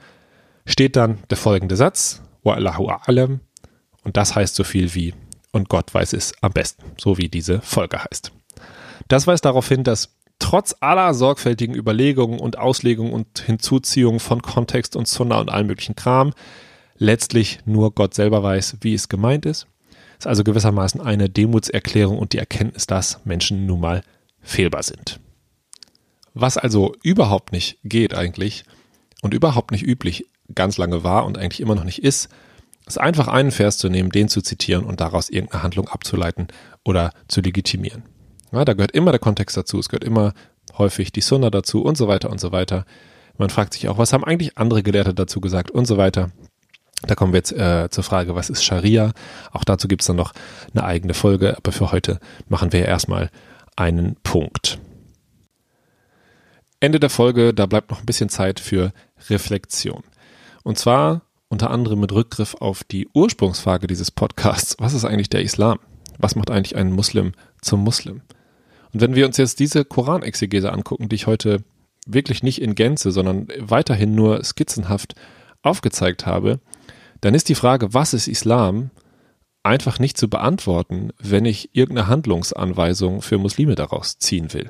steht 0.65 0.95
dann 0.95 1.19
der 1.29 1.37
folgende 1.37 1.75
Satz, 1.75 2.21
Wallahu 2.43 2.89
a'lam. 2.89 3.39
Und 4.03 4.17
das 4.17 4.35
heißt 4.35 4.55
so 4.55 4.65
viel 4.65 4.93
wie 4.93 5.13
und 5.51 5.69
Gott 5.69 5.93
weiß 5.93 6.13
es 6.13 6.33
am 6.41 6.51
besten, 6.51 6.83
so 6.99 7.17
wie 7.17 7.29
diese 7.29 7.61
Folge 7.61 8.03
heißt. 8.03 8.31
Das 9.07 9.27
weist 9.27 9.45
darauf 9.45 9.67
hin, 9.67 9.83
dass 9.83 10.15
trotz 10.39 10.75
aller 10.79 11.13
sorgfältigen 11.13 11.75
Überlegungen 11.75 12.39
und 12.39 12.57
Auslegungen 12.57 13.13
und 13.13 13.39
Hinzuziehungen 13.39 14.19
von 14.19 14.41
Kontext 14.41 14.95
und 14.95 15.07
Sunna 15.07 15.39
und 15.39 15.49
allem 15.49 15.67
möglichen 15.67 15.95
Kram 15.95 16.33
letztlich 16.97 17.59
nur 17.65 17.93
Gott 17.93 18.13
selber 18.13 18.43
weiß, 18.43 18.77
wie 18.81 18.93
es 18.93 19.09
gemeint 19.09 19.45
ist. 19.45 19.67
Ist 20.17 20.27
also 20.27 20.43
gewissermaßen 20.43 21.01
eine 21.01 21.29
Demutserklärung 21.29 22.17
und 22.17 22.33
die 22.33 22.37
Erkenntnis, 22.37 22.87
dass 22.87 23.25
Menschen 23.25 23.65
nun 23.65 23.81
mal 23.81 24.03
fehlbar 24.41 24.83
sind. 24.83 25.19
Was 26.33 26.57
also 26.57 26.95
überhaupt 27.03 27.51
nicht 27.51 27.79
geht 27.83 28.13
eigentlich 28.13 28.63
und 29.21 29.33
überhaupt 29.33 29.71
nicht 29.71 29.85
üblich 29.85 30.25
ganz 30.53 30.77
lange 30.77 31.03
war 31.03 31.25
und 31.25 31.37
eigentlich 31.37 31.61
immer 31.61 31.75
noch 31.75 31.83
nicht 31.83 32.03
ist, 32.03 32.29
ist 32.85 32.99
einfach 32.99 33.27
einen 33.27 33.51
Vers 33.51 33.77
zu 33.77 33.89
nehmen, 33.89 34.09
den 34.09 34.29
zu 34.29 34.41
zitieren 34.41 34.83
und 34.83 34.99
daraus 34.99 35.29
irgendeine 35.29 35.63
Handlung 35.63 35.87
abzuleiten 35.87 36.47
oder 36.83 37.11
zu 37.27 37.41
legitimieren. 37.41 38.03
Ja, 38.53 38.65
da 38.65 38.73
gehört 38.73 38.91
immer 38.91 39.11
der 39.11 39.19
Kontext 39.19 39.57
dazu, 39.57 39.79
es 39.79 39.89
gehört 39.89 40.03
immer 40.03 40.33
häufig 40.77 41.11
die 41.11 41.21
Sunna 41.21 41.49
dazu 41.49 41.83
und 41.83 41.97
so 41.97 42.07
weiter 42.07 42.29
und 42.29 42.39
so 42.39 42.51
weiter. 42.51 42.85
Man 43.37 43.49
fragt 43.49 43.73
sich 43.73 43.89
auch, 43.89 43.97
was 43.97 44.13
haben 44.13 44.23
eigentlich 44.23 44.57
andere 44.57 44.83
Gelehrte 44.83 45.15
dazu 45.15 45.41
gesagt 45.41 45.71
und 45.71 45.85
so 45.85 45.97
weiter. 45.97 46.29
Da 47.01 47.15
kommen 47.15 47.33
wir 47.33 47.39
jetzt 47.39 47.51
äh, 47.51 47.89
zur 47.89 48.03
Frage, 48.03 48.35
was 48.35 48.49
ist 48.49 48.63
Scharia? 48.63 49.11
Auch 49.51 49.63
dazu 49.63 49.87
gibt 49.87 50.03
es 50.03 50.07
dann 50.07 50.15
noch 50.15 50.33
eine 50.73 50.83
eigene 50.83 51.15
Folge, 51.15 51.57
aber 51.57 51.71
für 51.71 51.91
heute 51.91 52.19
machen 52.47 52.71
wir 52.71 52.85
erstmal 52.85 53.31
einen 53.75 54.15
Punkt. 54.23 54.79
Ende 56.79 56.99
der 56.99 57.09
Folge, 57.09 57.53
da 57.53 57.65
bleibt 57.65 57.89
noch 57.89 57.99
ein 57.99 58.05
bisschen 58.05 58.29
Zeit 58.29 58.59
für 58.59 58.93
Reflexion. 59.29 60.03
Und 60.63 60.77
zwar 60.77 61.23
unter 61.49 61.71
anderem 61.71 61.99
mit 61.99 62.11
Rückgriff 62.11 62.55
auf 62.59 62.83
die 62.83 63.07
Ursprungsfrage 63.13 63.87
dieses 63.87 64.11
Podcasts. 64.11 64.75
Was 64.79 64.93
ist 64.93 65.05
eigentlich 65.05 65.29
der 65.29 65.41
Islam? 65.41 65.79
Was 66.19 66.35
macht 66.35 66.51
eigentlich 66.51 66.75
einen 66.75 66.91
Muslim 66.91 67.33
zum 67.61 67.83
Muslim? 67.83 68.21
Und 68.93 69.01
wenn 69.01 69.15
wir 69.15 69.25
uns 69.25 69.37
jetzt 69.37 69.59
diese 69.59 69.85
Koranexegese 69.85 70.71
angucken, 70.71 71.09
die 71.09 71.15
ich 71.15 71.27
heute 71.27 71.63
wirklich 72.05 72.43
nicht 72.43 72.61
in 72.61 72.75
Gänze, 72.75 73.11
sondern 73.11 73.47
weiterhin 73.57 74.13
nur 74.13 74.43
skizzenhaft 74.43 75.15
aufgezeigt 75.61 76.25
habe, 76.25 76.59
dann 77.21 77.33
ist 77.33 77.49
die 77.49 77.55
Frage, 77.55 77.93
was 77.93 78.13
ist 78.13 78.27
Islam, 78.27 78.91
einfach 79.63 79.97
nicht 79.97 80.17
zu 80.17 80.29
beantworten, 80.29 81.11
wenn 81.19 81.45
ich 81.45 81.69
irgendeine 81.73 82.07
Handlungsanweisung 82.07 83.21
für 83.21 83.37
Muslime 83.37 83.75
daraus 83.75 84.17
ziehen 84.19 84.53
will. 84.53 84.69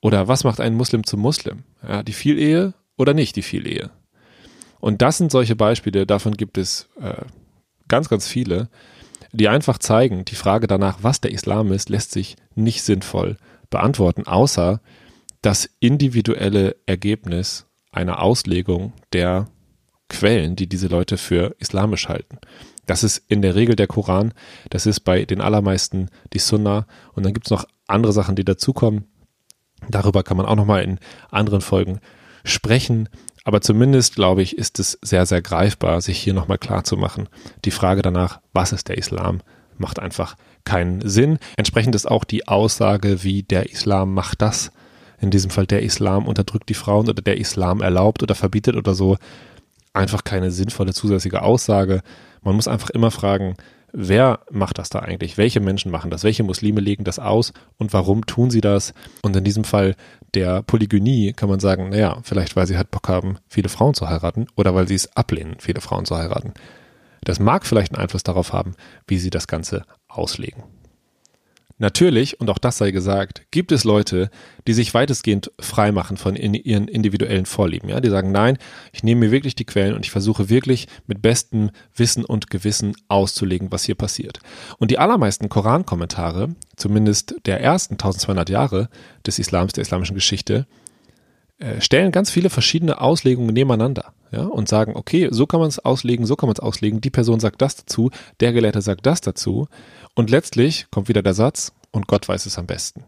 Oder 0.00 0.28
was 0.28 0.44
macht 0.44 0.60
einen 0.60 0.76
Muslim 0.76 1.04
zum 1.04 1.20
Muslim? 1.20 1.64
Ja, 1.86 2.02
die 2.02 2.12
Vielehe 2.12 2.72
oder 2.96 3.12
nicht 3.12 3.36
die 3.36 3.42
Vielehe? 3.42 3.90
Und 4.80 5.02
das 5.02 5.18
sind 5.18 5.30
solche 5.30 5.56
Beispiele, 5.56 6.06
davon 6.06 6.34
gibt 6.34 6.56
es 6.56 6.88
äh, 7.00 7.24
ganz, 7.88 8.08
ganz 8.08 8.26
viele, 8.28 8.70
die 9.32 9.48
einfach 9.48 9.78
zeigen, 9.78 10.24
die 10.24 10.34
Frage 10.34 10.66
danach, 10.66 10.98
was 11.02 11.20
der 11.20 11.32
Islam 11.32 11.72
ist, 11.72 11.88
lässt 11.88 12.12
sich 12.12 12.36
nicht 12.54 12.82
sinnvoll 12.82 13.36
beantworten, 13.70 14.26
außer 14.26 14.80
das 15.42 15.68
individuelle 15.80 16.76
Ergebnis 16.86 17.66
einer 17.92 18.22
Auslegung 18.22 18.92
der 19.12 19.48
Quellen, 20.08 20.56
die 20.56 20.68
diese 20.68 20.88
Leute 20.88 21.18
für 21.18 21.54
islamisch 21.58 22.08
halten. 22.08 22.38
Das 22.86 23.04
ist 23.04 23.18
in 23.28 23.42
der 23.42 23.54
Regel 23.54 23.76
der 23.76 23.86
Koran, 23.86 24.32
das 24.70 24.86
ist 24.86 25.00
bei 25.00 25.26
den 25.26 25.42
allermeisten 25.42 26.08
die 26.32 26.38
Sunna 26.38 26.86
und 27.12 27.24
dann 27.24 27.34
gibt 27.34 27.46
es 27.46 27.50
noch 27.50 27.66
andere 27.86 28.12
Sachen, 28.12 28.34
die 28.34 28.44
dazukommen. 28.44 29.04
Darüber 29.88 30.22
kann 30.22 30.38
man 30.38 30.46
auch 30.46 30.56
nochmal 30.56 30.82
in 30.82 30.98
anderen 31.30 31.60
Folgen 31.60 32.00
sprechen. 32.44 33.08
Aber 33.44 33.60
zumindest, 33.60 34.14
glaube 34.14 34.42
ich, 34.42 34.58
ist 34.58 34.78
es 34.78 34.98
sehr, 35.02 35.26
sehr 35.26 35.42
greifbar, 35.42 36.00
sich 36.00 36.18
hier 36.18 36.34
nochmal 36.34 36.58
klar 36.58 36.84
zu 36.84 36.96
machen. 36.96 37.28
Die 37.64 37.70
Frage 37.70 38.02
danach, 38.02 38.40
was 38.52 38.72
ist 38.72 38.88
der 38.88 38.98
Islam, 38.98 39.40
macht 39.78 39.98
einfach 39.98 40.36
keinen 40.64 41.06
Sinn. 41.08 41.38
Entsprechend 41.56 41.94
ist 41.94 42.10
auch 42.10 42.24
die 42.24 42.46
Aussage, 42.48 43.22
wie 43.22 43.42
der 43.42 43.70
Islam 43.70 44.12
macht 44.12 44.42
das, 44.42 44.70
in 45.20 45.30
diesem 45.30 45.50
Fall 45.50 45.66
der 45.66 45.82
Islam 45.82 46.26
unterdrückt 46.26 46.68
die 46.68 46.74
Frauen 46.74 47.08
oder 47.08 47.22
der 47.22 47.38
Islam 47.38 47.80
erlaubt 47.80 48.22
oder 48.22 48.34
verbietet 48.34 48.76
oder 48.76 48.94
so, 48.94 49.16
einfach 49.92 50.24
keine 50.24 50.50
sinnvolle 50.50 50.92
zusätzliche 50.92 51.42
Aussage. 51.42 52.02
Man 52.42 52.54
muss 52.54 52.68
einfach 52.68 52.90
immer 52.90 53.10
fragen, 53.10 53.56
wer 53.92 54.40
macht 54.50 54.78
das 54.78 54.88
da 54.88 55.00
eigentlich? 55.00 55.38
Welche 55.38 55.60
Menschen 55.60 55.90
machen 55.90 56.10
das? 56.10 56.24
Welche 56.24 56.42
Muslime 56.42 56.80
legen 56.80 57.04
das 57.04 57.18
aus? 57.18 57.52
Und 57.76 57.92
warum 57.92 58.26
tun 58.26 58.50
sie 58.50 58.60
das? 58.60 58.94
Und 59.22 59.36
in 59.36 59.44
diesem 59.44 59.64
Fall 59.64 59.96
der 60.34 60.62
Polygynie 60.62 61.32
kann 61.32 61.48
man 61.48 61.60
sagen, 61.60 61.90
naja, 61.90 62.18
vielleicht 62.22 62.56
weil 62.56 62.66
sie 62.66 62.76
halt 62.76 62.90
Bock 62.90 63.08
haben, 63.08 63.38
viele 63.48 63.68
Frauen 63.68 63.94
zu 63.94 64.08
heiraten 64.08 64.46
oder 64.56 64.74
weil 64.74 64.88
sie 64.88 64.94
es 64.94 65.16
ablehnen, 65.16 65.56
viele 65.58 65.80
Frauen 65.80 66.04
zu 66.04 66.16
heiraten. 66.16 66.52
Das 67.22 67.40
mag 67.40 67.66
vielleicht 67.66 67.92
einen 67.92 68.02
Einfluss 68.02 68.22
darauf 68.22 68.52
haben, 68.52 68.74
wie 69.06 69.18
sie 69.18 69.30
das 69.30 69.46
Ganze 69.46 69.84
auslegen. 70.08 70.64
Natürlich, 71.78 72.40
und 72.40 72.50
auch 72.50 72.58
das 72.58 72.78
sei 72.78 72.90
gesagt, 72.90 73.42
gibt 73.52 73.70
es 73.70 73.84
Leute, 73.84 74.30
die 74.66 74.72
sich 74.72 74.94
weitestgehend 74.94 75.52
frei 75.60 75.92
machen 75.92 76.16
von 76.16 76.34
in 76.34 76.54
ihren 76.54 76.88
individuellen 76.88 77.46
Vorlieben. 77.46 77.88
Ja, 77.88 78.00
die 78.00 78.10
sagen, 78.10 78.32
nein, 78.32 78.58
ich 78.92 79.04
nehme 79.04 79.26
mir 79.26 79.30
wirklich 79.30 79.54
die 79.54 79.64
Quellen 79.64 79.94
und 79.94 80.04
ich 80.04 80.10
versuche 80.10 80.48
wirklich 80.48 80.88
mit 81.06 81.22
bestem 81.22 81.70
Wissen 81.94 82.24
und 82.24 82.50
Gewissen 82.50 82.96
auszulegen, 83.06 83.70
was 83.70 83.84
hier 83.84 83.94
passiert. 83.94 84.40
Und 84.78 84.90
die 84.90 84.98
allermeisten 84.98 85.48
Korankommentare, 85.48 86.48
zumindest 86.76 87.36
der 87.46 87.60
ersten 87.60 87.94
1200 87.94 88.50
Jahre 88.50 88.88
des 89.24 89.38
Islams, 89.38 89.72
der 89.72 89.82
islamischen 89.82 90.14
Geschichte, 90.16 90.66
äh, 91.58 91.80
stellen 91.80 92.12
ganz 92.12 92.30
viele 92.30 92.50
verschiedene 92.50 93.00
Auslegungen 93.00 93.52
nebeneinander 93.52 94.12
ja, 94.30 94.42
und 94.44 94.68
sagen, 94.68 94.94
okay, 94.94 95.28
so 95.30 95.46
kann 95.46 95.60
man 95.60 95.68
es 95.68 95.78
auslegen, 95.78 96.26
so 96.26 96.36
kann 96.36 96.48
man 96.48 96.54
es 96.54 96.60
auslegen, 96.60 97.00
die 97.00 97.10
Person 97.10 97.40
sagt 97.40 97.60
das 97.62 97.76
dazu, 97.76 98.10
der 98.40 98.52
Gelehrte 98.52 98.82
sagt 98.82 99.06
das 99.06 99.20
dazu 99.20 99.68
und 100.14 100.30
letztlich 100.30 100.86
kommt 100.90 101.08
wieder 101.08 101.22
der 101.22 101.34
Satz, 101.34 101.72
und 101.90 102.06
Gott 102.06 102.28
weiß 102.28 102.46
es 102.46 102.58
am 102.58 102.66
besten. 102.66 103.04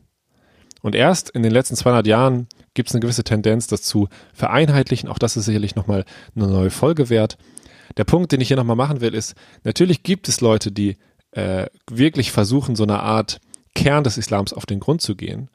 Und 0.82 0.94
erst 0.94 1.30
in 1.30 1.42
den 1.42 1.52
letzten 1.52 1.76
200 1.76 2.06
Jahren 2.06 2.48
gibt 2.74 2.88
es 2.88 2.94
eine 2.94 3.00
gewisse 3.00 3.24
Tendenz, 3.24 3.66
das 3.66 3.82
zu 3.82 4.08
vereinheitlichen. 4.32 5.08
Auch 5.08 5.18
das 5.18 5.36
ist 5.36 5.44
sicherlich 5.44 5.76
nochmal 5.76 6.04
eine 6.34 6.48
neue 6.48 6.70
Folge 6.70 7.10
wert. 7.10 7.36
Der 7.96 8.04
Punkt, 8.04 8.32
den 8.32 8.40
ich 8.40 8.48
hier 8.48 8.56
nochmal 8.56 8.76
machen 8.76 9.00
will, 9.00 9.14
ist, 9.14 9.34
natürlich 9.64 10.02
gibt 10.02 10.28
es 10.28 10.40
Leute, 10.40 10.72
die 10.72 10.96
äh, 11.32 11.66
wirklich 11.90 12.32
versuchen, 12.32 12.76
so 12.76 12.84
eine 12.84 13.00
Art 13.00 13.40
Kern 13.74 14.04
des 14.04 14.16
Islams 14.16 14.52
auf 14.52 14.64
den 14.64 14.80
Grund 14.80 15.02
zu 15.02 15.16
gehen. 15.16 15.50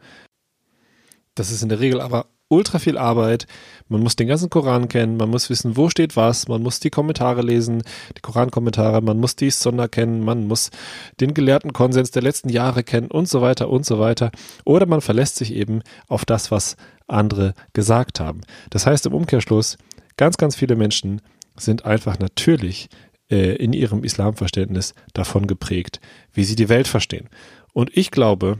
Das 1.34 1.52
ist 1.52 1.64
in 1.64 1.70
der 1.70 1.80
Regel 1.80 2.02
aber 2.02 2.28
ultra 2.48 2.80
viel 2.80 2.98
Arbeit. 2.98 3.48
Man 3.88 4.02
muss 4.02 4.16
den 4.16 4.28
ganzen 4.28 4.50
Koran 4.50 4.88
kennen, 4.88 5.18
man 5.18 5.30
muss 5.30 5.50
wissen, 5.50 5.78
wo 5.78 5.90
steht 5.90 6.16
was, 6.16 6.48
man 6.48 6.62
muss 6.62 6.80
die 6.80 6.90
Kommentare 6.90 7.42
lesen, 7.42 7.84
die 8.16 8.22
Korankommentare, 8.22 9.02
man 9.02 9.20
muss 9.20 9.36
die 9.36 9.50
Sonder 9.50 9.88
kennen, 9.88 10.24
man 10.24 10.48
muss 10.48 10.72
den 11.20 11.34
gelehrten 11.34 11.74
Konsens 11.74 12.12
der 12.12 12.22
letzten 12.22 12.50
Jahre 12.50 12.84
kennen 12.84 13.12
und 13.12 13.28
so 13.28 13.42
weiter 13.42 13.70
und 13.70 13.86
so 13.86 14.00
weiter. 14.00 14.32
Oder 14.64 14.86
man 14.86 15.02
verlässt 15.02 15.36
sich 15.36 15.54
eben 15.54 15.82
auf 16.08 16.26
das, 16.26 16.52
was 16.52 16.78
andere 17.08 17.54
gesagt 17.74 18.20
haben. 18.20 18.42
Das 18.70 18.86
heißt 18.86 19.06
im 19.06 19.14
Umkehrschluss, 19.14 19.78
ganz, 20.18 20.38
ganz 20.38 20.56
viele 20.56 20.76
Menschen 20.76 21.22
sind 21.56 21.86
einfach 21.86 22.20
natürlich 22.20 22.90
äh, 23.30 23.56
in 23.56 23.74
ihrem 23.74 24.04
Islamverständnis 24.04 24.94
davon 25.14 25.48
geprägt, 25.48 26.00
wie 26.34 26.44
sie 26.44 26.56
die 26.56 26.70
Welt 26.70 26.88
verstehen. 26.88 27.30
Und 27.74 27.96
ich 27.96 28.12
glaube, 28.12 28.60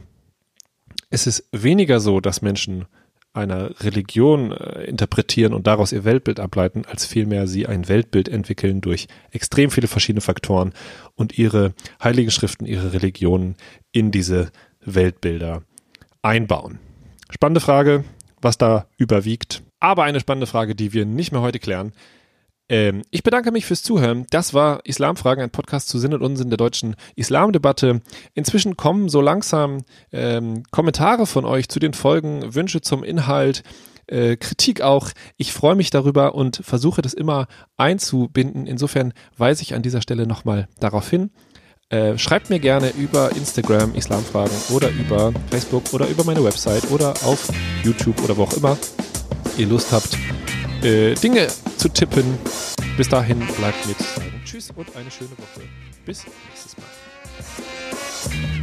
es 1.10 1.26
ist 1.26 1.48
weniger 1.52 2.00
so, 2.00 2.20
dass 2.20 2.42
Menschen 2.42 2.86
einer 3.36 3.70
Religion 3.80 4.52
äh, 4.52 4.84
interpretieren 4.84 5.54
und 5.54 5.66
daraus 5.66 5.92
ihr 5.92 6.04
Weltbild 6.04 6.40
ableiten, 6.40 6.84
als 6.86 7.06
vielmehr 7.06 7.46
sie 7.46 7.66
ein 7.66 7.88
Weltbild 7.88 8.28
entwickeln 8.28 8.80
durch 8.80 9.08
extrem 9.30 9.70
viele 9.70 9.88
verschiedene 9.88 10.20
Faktoren 10.20 10.72
und 11.14 11.38
ihre 11.38 11.74
heiligen 12.02 12.30
Schriften, 12.30 12.66
ihre 12.66 12.92
Religionen 12.92 13.56
in 13.92 14.10
diese 14.10 14.50
Weltbilder 14.84 15.62
einbauen. 16.22 16.78
Spannende 17.30 17.60
Frage, 17.60 18.04
was 18.40 18.58
da 18.58 18.86
überwiegt. 18.96 19.62
Aber 19.80 20.04
eine 20.04 20.20
spannende 20.20 20.46
Frage, 20.46 20.74
die 20.74 20.92
wir 20.92 21.04
nicht 21.04 21.32
mehr 21.32 21.42
heute 21.42 21.58
klären, 21.58 21.92
ähm, 22.68 23.02
ich 23.10 23.22
bedanke 23.22 23.52
mich 23.52 23.64
fürs 23.66 23.82
Zuhören. 23.82 24.26
Das 24.30 24.54
war 24.54 24.80
Islamfragen, 24.84 25.42
ein 25.42 25.50
Podcast 25.50 25.88
zu 25.88 25.98
Sinn 25.98 26.14
und 26.14 26.22
Unsinn 26.22 26.50
der 26.50 26.56
deutschen 26.56 26.96
Islamdebatte. 27.14 28.00
Inzwischen 28.34 28.76
kommen 28.76 29.08
so 29.08 29.20
langsam 29.20 29.84
ähm, 30.12 30.64
Kommentare 30.70 31.26
von 31.26 31.44
euch 31.44 31.68
zu 31.68 31.78
den 31.78 31.94
Folgen, 31.94 32.54
Wünsche 32.54 32.80
zum 32.80 33.04
Inhalt. 33.04 33.62
Äh, 34.08 34.36
Kritik 34.36 34.82
auch. 34.82 35.10
Ich 35.36 35.52
freue 35.52 35.74
mich 35.74 35.90
darüber 35.90 36.34
und 36.34 36.60
versuche 36.62 37.02
das 37.02 37.12
immer 37.12 37.48
einzubinden. 37.76 38.66
Insofern 38.66 39.12
weise 39.36 39.62
ich 39.62 39.74
an 39.74 39.82
dieser 39.82 40.00
Stelle 40.00 40.26
nochmal 40.26 40.68
darauf 40.78 41.10
hin. 41.10 41.30
Äh, 41.88 42.18
schreibt 42.18 42.50
mir 42.50 42.58
gerne 42.58 42.90
über 42.90 43.30
Instagram 43.36 43.94
Islamfragen 43.94 44.56
oder 44.70 44.90
über 44.90 45.32
Facebook 45.50 45.92
oder 45.92 46.08
über 46.08 46.24
meine 46.24 46.42
Website 46.42 46.90
oder 46.90 47.10
auf 47.24 47.48
YouTube 47.84 48.22
oder 48.24 48.36
wo 48.36 48.42
auch 48.42 48.52
immer 48.54 48.76
ihr 49.56 49.68
Lust 49.68 49.92
habt, 49.92 50.18
äh, 50.86 51.14
Dinge 51.14 51.48
zu 51.76 51.88
tippen. 51.88 52.38
Bis 52.96 53.08
dahin 53.08 53.40
bleibt 53.58 53.86
mir 53.86 53.96
zu 53.96 54.04
sagen 54.04 54.40
Tschüss 54.44 54.70
und 54.74 54.94
eine 54.96 55.10
schöne 55.10 55.30
Woche. 55.30 55.66
Bis 56.04 56.24
nächstes 56.48 56.76
Mal. 56.78 58.55